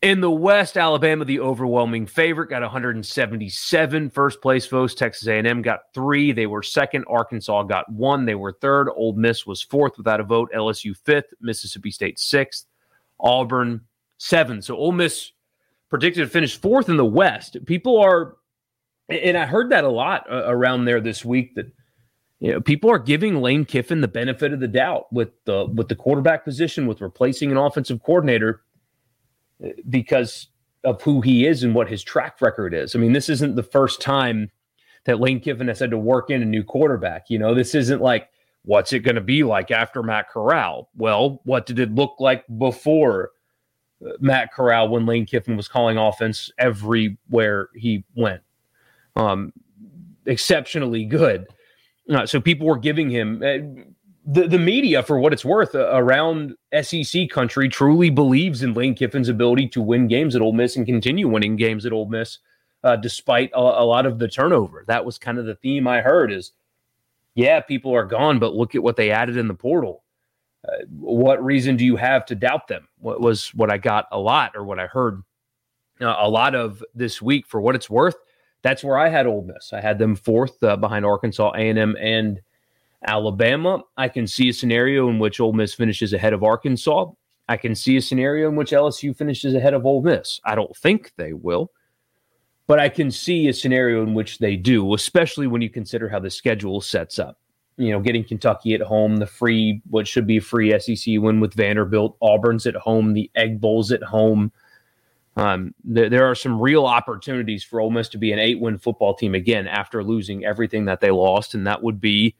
In 0.03 0.21
the 0.21 0.29
West, 0.29 0.77
Alabama, 0.77 1.25
the 1.25 1.39
overwhelming 1.39 2.05
favorite, 2.05 2.51
got 2.51 2.61
177 2.61 4.09
first 4.11 4.41
place 4.41 4.67
votes. 4.67 4.93
Texas 4.93 5.27
A&M 5.27 5.63
got 5.63 5.91
three. 5.93 6.31
They 6.31 6.45
were 6.45 6.61
second. 6.61 7.03
Arkansas 7.07 7.63
got 7.63 7.91
one. 7.91 8.25
They 8.25 8.35
were 8.35 8.53
third. 8.53 8.89
Ole 8.95 9.13
Miss 9.13 9.47
was 9.47 9.63
fourth 9.63 9.97
without 9.97 10.19
a 10.19 10.23
vote. 10.23 10.51
LSU 10.55 10.95
fifth. 10.95 11.33
Mississippi 11.41 11.89
State 11.89 12.19
sixth. 12.19 12.67
Auburn 13.19 13.81
seven. 14.19 14.61
So 14.61 14.75
Ole 14.75 14.91
Miss 14.91 15.31
predicted 15.89 16.25
to 16.25 16.29
finish 16.29 16.59
fourth 16.59 16.89
in 16.89 16.97
the 16.97 17.05
West. 17.05 17.57
People 17.65 17.99
are, 17.99 18.37
and 19.09 19.37
I 19.37 19.45
heard 19.45 19.69
that 19.71 19.83
a 19.83 19.89
lot 19.89 20.25
uh, 20.31 20.43
around 20.45 20.85
there 20.85 20.99
this 20.99 21.23
week 21.23 21.55
that 21.55 21.71
you 22.39 22.51
know 22.51 22.61
people 22.61 22.91
are 22.91 22.99
giving 22.99 23.41
Lane 23.41 23.65
Kiffin 23.65 24.01
the 24.01 24.07
benefit 24.07 24.53
of 24.53 24.59
the 24.59 24.67
doubt 24.67 25.11
with 25.11 25.29
the 25.45 25.65
with 25.65 25.87
the 25.87 25.95
quarterback 25.95 26.43
position 26.43 26.87
with 26.87 27.01
replacing 27.01 27.51
an 27.51 27.57
offensive 27.57 28.03
coordinator 28.03 28.61
uh, 29.63 29.69
because 29.89 30.47
of 30.83 31.01
who 31.01 31.21
he 31.21 31.45
is 31.45 31.63
and 31.63 31.73
what 31.73 31.89
his 31.89 32.03
track 32.03 32.39
record 32.41 32.73
is. 32.73 32.95
I 32.95 32.99
mean, 32.99 33.13
this 33.13 33.29
isn't 33.29 33.55
the 33.55 33.63
first 33.63 34.01
time 34.01 34.51
that 35.05 35.19
Lane 35.19 35.39
Kiffin 35.39 35.67
has 35.67 35.79
had 35.79 35.91
to 35.91 35.97
work 35.97 36.29
in 36.29 36.41
a 36.41 36.45
new 36.45 36.63
quarterback. 36.63 37.25
You 37.29 37.39
know, 37.39 37.55
this 37.55 37.73
isn't 37.73 38.01
like 38.01 38.29
what's 38.63 38.91
it 38.91 38.99
going 38.99 39.15
to 39.15 39.21
be 39.21 39.43
like 39.43 39.71
after 39.71 40.03
Matt 40.03 40.29
Corral? 40.29 40.89
Well, 40.95 41.41
what 41.45 41.65
did 41.65 41.79
it 41.79 41.95
look 41.95 42.15
like 42.19 42.43
before 42.57 43.31
Matt 44.19 44.53
Corral 44.53 44.89
when 44.89 45.05
Lane 45.05 45.25
Kiffin 45.25 45.57
was 45.57 45.67
calling 45.67 45.97
offense 45.97 46.51
everywhere 46.57 47.69
he 47.75 48.03
went. 48.15 48.41
Um, 49.15 49.53
exceptionally 50.25 51.05
good. 51.05 51.47
Uh, 52.09 52.25
so 52.25 52.39
people 52.39 52.67
were 52.67 52.77
giving 52.77 53.09
him 53.09 53.41
uh, 53.43 53.83
the 54.25 54.47
the 54.47 54.59
media, 54.59 55.01
for 55.03 55.19
what 55.19 55.33
it's 55.33 55.45
worth, 55.45 55.73
uh, 55.73 55.89
around 55.93 56.53
SEC 56.81 57.29
country 57.29 57.69
truly 57.69 58.09
believes 58.09 58.61
in 58.61 58.73
Lane 58.73 58.93
Kiffin's 58.93 59.29
ability 59.29 59.69
to 59.69 59.81
win 59.81 60.07
games 60.07 60.35
at 60.35 60.41
Ole 60.41 60.53
Miss 60.53 60.75
and 60.75 60.85
continue 60.85 61.27
winning 61.27 61.55
games 61.55 61.85
at 61.85 61.93
Ole 61.93 62.07
Miss, 62.07 62.39
uh, 62.83 62.95
despite 62.95 63.51
a, 63.53 63.59
a 63.59 63.85
lot 63.85 64.05
of 64.05 64.19
the 64.19 64.27
turnover. 64.27 64.83
That 64.87 65.05
was 65.05 65.17
kind 65.17 65.37
of 65.37 65.45
the 65.45 65.55
theme 65.55 65.87
I 65.87 66.01
heard. 66.01 66.31
Is 66.31 66.51
yeah, 67.35 67.59
people 67.61 67.93
are 67.95 68.05
gone, 68.05 68.37
but 68.37 68.53
look 68.53 68.75
at 68.75 68.83
what 68.83 68.95
they 68.95 69.11
added 69.11 69.37
in 69.37 69.47
the 69.47 69.53
portal 69.53 70.03
what 70.89 71.43
reason 71.43 71.77
do 71.77 71.85
you 71.85 71.95
have 71.95 72.25
to 72.25 72.35
doubt 72.35 72.67
them? 72.67 72.87
What 72.99 73.21
was 73.21 73.53
what 73.53 73.71
I 73.71 73.77
got 73.77 74.07
a 74.11 74.19
lot, 74.19 74.53
or 74.55 74.63
what 74.63 74.79
I 74.79 74.87
heard 74.87 75.23
uh, 76.01 76.15
a 76.19 76.29
lot 76.29 76.55
of 76.55 76.83
this 76.93 77.21
week. 77.21 77.47
For 77.47 77.61
what 77.61 77.75
it's 77.75 77.89
worth, 77.89 78.17
that's 78.61 78.83
where 78.83 78.97
I 78.97 79.09
had 79.09 79.27
Ole 79.27 79.43
Miss. 79.43 79.73
I 79.73 79.81
had 79.81 79.99
them 79.99 80.15
fourth 80.15 80.61
uh, 80.63 80.75
behind 80.75 81.05
Arkansas, 81.05 81.51
A 81.55 81.69
and 81.69 81.79
M, 81.79 81.95
and 81.99 82.41
Alabama. 83.05 83.83
I 83.95 84.09
can 84.09 84.27
see 84.27 84.49
a 84.49 84.53
scenario 84.53 85.09
in 85.09 85.19
which 85.19 85.39
Ole 85.39 85.53
Miss 85.53 85.73
finishes 85.73 86.13
ahead 86.13 86.33
of 86.33 86.43
Arkansas. 86.43 87.11
I 87.49 87.57
can 87.57 87.75
see 87.75 87.95
a 87.95 88.01
scenario 88.01 88.49
in 88.49 88.55
which 88.55 88.71
LSU 88.71 89.15
finishes 89.15 89.53
ahead 89.53 89.73
of 89.73 89.85
Ole 89.85 90.01
Miss. 90.01 90.41
I 90.43 90.55
don't 90.55 90.75
think 90.75 91.13
they 91.15 91.31
will, 91.33 91.71
but 92.67 92.79
I 92.79 92.89
can 92.89 93.09
see 93.09 93.47
a 93.47 93.53
scenario 93.53 94.03
in 94.03 94.13
which 94.13 94.39
they 94.39 94.57
do, 94.57 94.93
especially 94.93 95.47
when 95.47 95.61
you 95.61 95.69
consider 95.69 96.09
how 96.09 96.19
the 96.19 96.29
schedule 96.29 96.81
sets 96.81 97.19
up 97.19 97.37
you 97.77 97.91
know, 97.91 97.99
getting 97.99 98.23
Kentucky 98.23 98.73
at 98.73 98.81
home, 98.81 99.17
the 99.17 99.27
free, 99.27 99.81
what 99.89 100.07
should 100.07 100.25
be 100.25 100.37
a 100.37 100.41
free 100.41 100.77
SEC 100.79 101.15
win 101.19 101.39
with 101.39 101.53
Vanderbilt, 101.53 102.17
Auburn's 102.21 102.65
at 102.65 102.75
home, 102.75 103.13
the 103.13 103.29
Egg 103.35 103.61
Bowl's 103.61 103.91
at 103.91 104.03
home. 104.03 104.51
Um, 105.35 105.75
th- 105.93 106.09
there 106.09 106.25
are 106.25 106.33
some 106.33 106.59
real 106.59 106.87
opportunities 106.87 107.63
for 107.63 107.79
Ole 107.79 107.91
Miss 107.91 108.09
to 108.09 108.17
be 108.17 108.31
an 108.31 108.39
eight 108.39 108.59
win 108.59 108.79
football 108.79 109.13
team 109.13 109.35
again 109.35 109.67
after 109.67 110.03
losing 110.03 110.43
everything 110.43 110.85
that 110.85 110.99
they 110.99 111.11
lost. 111.11 111.53
And 111.53 111.67
that 111.67 111.83
would 111.83 112.01
be 112.01 112.35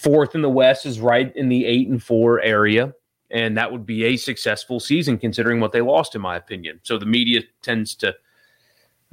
fourth 0.00 0.34
in 0.34 0.40
the 0.40 0.48
West, 0.48 0.86
is 0.86 0.98
right 0.98 1.34
in 1.36 1.50
the 1.50 1.66
eight 1.66 1.88
and 1.88 2.02
four 2.02 2.40
area. 2.40 2.94
And 3.30 3.58
that 3.58 3.70
would 3.70 3.84
be 3.84 4.04
a 4.04 4.16
successful 4.16 4.80
season 4.80 5.18
considering 5.18 5.60
what 5.60 5.72
they 5.72 5.82
lost, 5.82 6.14
in 6.14 6.22
my 6.22 6.34
opinion. 6.34 6.80
So 6.82 6.96
the 6.96 7.06
media 7.06 7.42
tends 7.62 7.94
to 7.96 8.14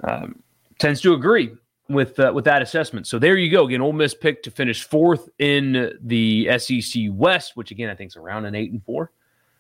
um, 0.04 0.42
tends 0.80 1.02
to 1.02 1.14
agree 1.14 1.52
with 1.90 2.20
uh, 2.20 2.32
with 2.34 2.46
that 2.46 2.62
assessment. 2.62 3.08
So 3.08 3.20
there 3.20 3.38
you 3.38 3.50
go. 3.50 3.66
Again, 3.66 3.82
Ole 3.82 3.94
Miss 3.94 4.14
picked 4.14 4.44
to 4.46 4.52
finish 4.52 4.84
fourth 4.84 5.30
in 5.40 5.98
the 6.02 6.50
SEC 6.58 7.04
West, 7.12 7.56
which 7.56 7.72
again 7.72 7.90
I 7.90 7.96
think 7.96 8.12
is 8.12 8.18
around 8.18 8.46
an 8.46 8.56
eight 8.56 8.72
and 8.72 8.84
four, 8.84 9.12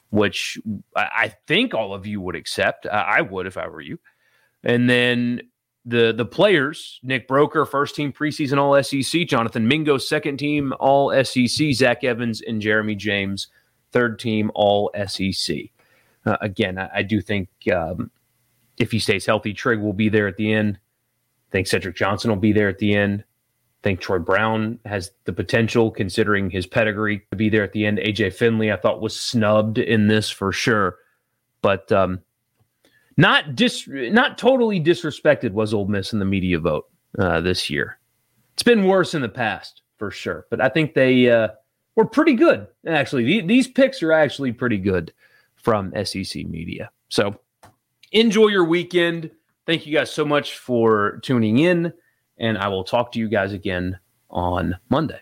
which 0.09 0.57
I 0.95 1.33
think 1.47 1.73
all 1.73 1.93
of 1.93 2.05
you 2.05 2.21
would 2.21 2.35
accept. 2.35 2.85
I 2.85 3.21
would 3.21 3.47
if 3.47 3.57
I 3.57 3.67
were 3.67 3.81
you. 3.81 3.99
And 4.63 4.89
then 4.89 5.41
the 5.85 6.13
the 6.13 6.25
players: 6.25 6.99
Nick 7.03 7.27
Broeker, 7.27 7.67
first 7.67 7.95
team 7.95 8.11
preseason 8.11 8.57
All 8.57 8.81
SEC; 8.83 9.27
Jonathan 9.27 9.67
Mingo, 9.67 9.97
second 9.97 10.37
team 10.37 10.73
All 10.79 11.11
SEC; 11.23 11.73
Zach 11.73 12.03
Evans 12.03 12.41
and 12.41 12.61
Jeremy 12.61 12.95
James, 12.95 13.47
third 13.91 14.19
team 14.19 14.51
All 14.53 14.91
SEC. 15.07 15.57
Uh, 16.25 16.37
again, 16.41 16.77
I, 16.77 16.89
I, 16.95 17.01
do 17.03 17.21
think 17.21 17.47
um, 17.73 18.11
if 18.77 18.91
he 18.91 18.99
stays 18.99 19.25
healthy, 19.25 19.53
Trigg 19.53 19.79
will 19.79 19.93
be 19.93 20.09
there 20.09 20.27
at 20.27 20.35
the 20.35 20.51
end 20.51 20.77
think 21.51 21.67
Cedric 21.67 21.95
Johnson 21.95 22.29
will 22.29 22.37
be 22.37 22.53
there 22.53 22.69
at 22.69 22.79
the 22.79 22.95
end. 22.95 23.23
I 23.23 23.83
think 23.83 23.99
Troy 23.99 24.19
Brown 24.19 24.79
has 24.85 25.11
the 25.25 25.33
potential, 25.33 25.91
considering 25.91 26.49
his 26.49 26.65
pedigree, 26.65 27.21
to 27.31 27.37
be 27.37 27.49
there 27.49 27.63
at 27.63 27.73
the 27.73 27.85
end. 27.85 27.99
AJ 27.99 28.33
Finley, 28.33 28.71
I 28.71 28.77
thought, 28.77 29.01
was 29.01 29.19
snubbed 29.19 29.77
in 29.77 30.07
this 30.07 30.29
for 30.29 30.51
sure, 30.51 30.97
but 31.61 31.91
um, 31.91 32.21
not 33.17 33.55
dis 33.55 33.87
not 33.87 34.37
totally 34.37 34.81
disrespected 34.81 35.51
was 35.51 35.73
Ole 35.73 35.87
Miss 35.87 36.11
in 36.11 36.19
the 36.19 36.25
media 36.25 36.59
vote 36.59 36.89
uh, 37.19 37.39
this 37.41 37.69
year. 37.69 37.99
It's 38.53 38.63
been 38.63 38.85
worse 38.85 39.13
in 39.13 39.21
the 39.21 39.29
past 39.29 39.83
for 39.97 40.11
sure. 40.11 40.45
But 40.49 40.61
I 40.61 40.69
think 40.69 40.93
they 40.93 41.29
uh, 41.29 41.49
were 41.95 42.05
pretty 42.05 42.33
good. 42.33 42.67
Actually, 42.87 43.41
these 43.41 43.67
picks 43.67 44.01
are 44.01 44.11
actually 44.11 44.51
pretty 44.51 44.77
good 44.77 45.13
from 45.55 45.93
SEC 46.05 46.45
Media. 46.45 46.89
So 47.09 47.39
enjoy 48.11 48.47
your 48.47 48.63
weekend. 48.63 49.31
Thank 49.67 49.85
you 49.85 49.93
guys 49.93 50.09
so 50.09 50.23
much 50.23 50.57
for 50.57 51.19
tuning 51.23 51.57
in, 51.59 51.91
and 52.39 52.57
I 52.57 52.69
will 52.69 52.85
talk 52.85 53.11
to 53.11 53.19
you 53.19 53.27
guys 53.27 53.51
again 53.51 53.99
on 54.29 54.77
Monday. 54.89 55.19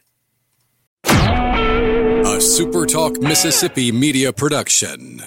A 1.04 2.38
SuperTalk 2.38 3.20
Mississippi 3.22 3.92
media 3.92 4.32
production. 4.32 5.24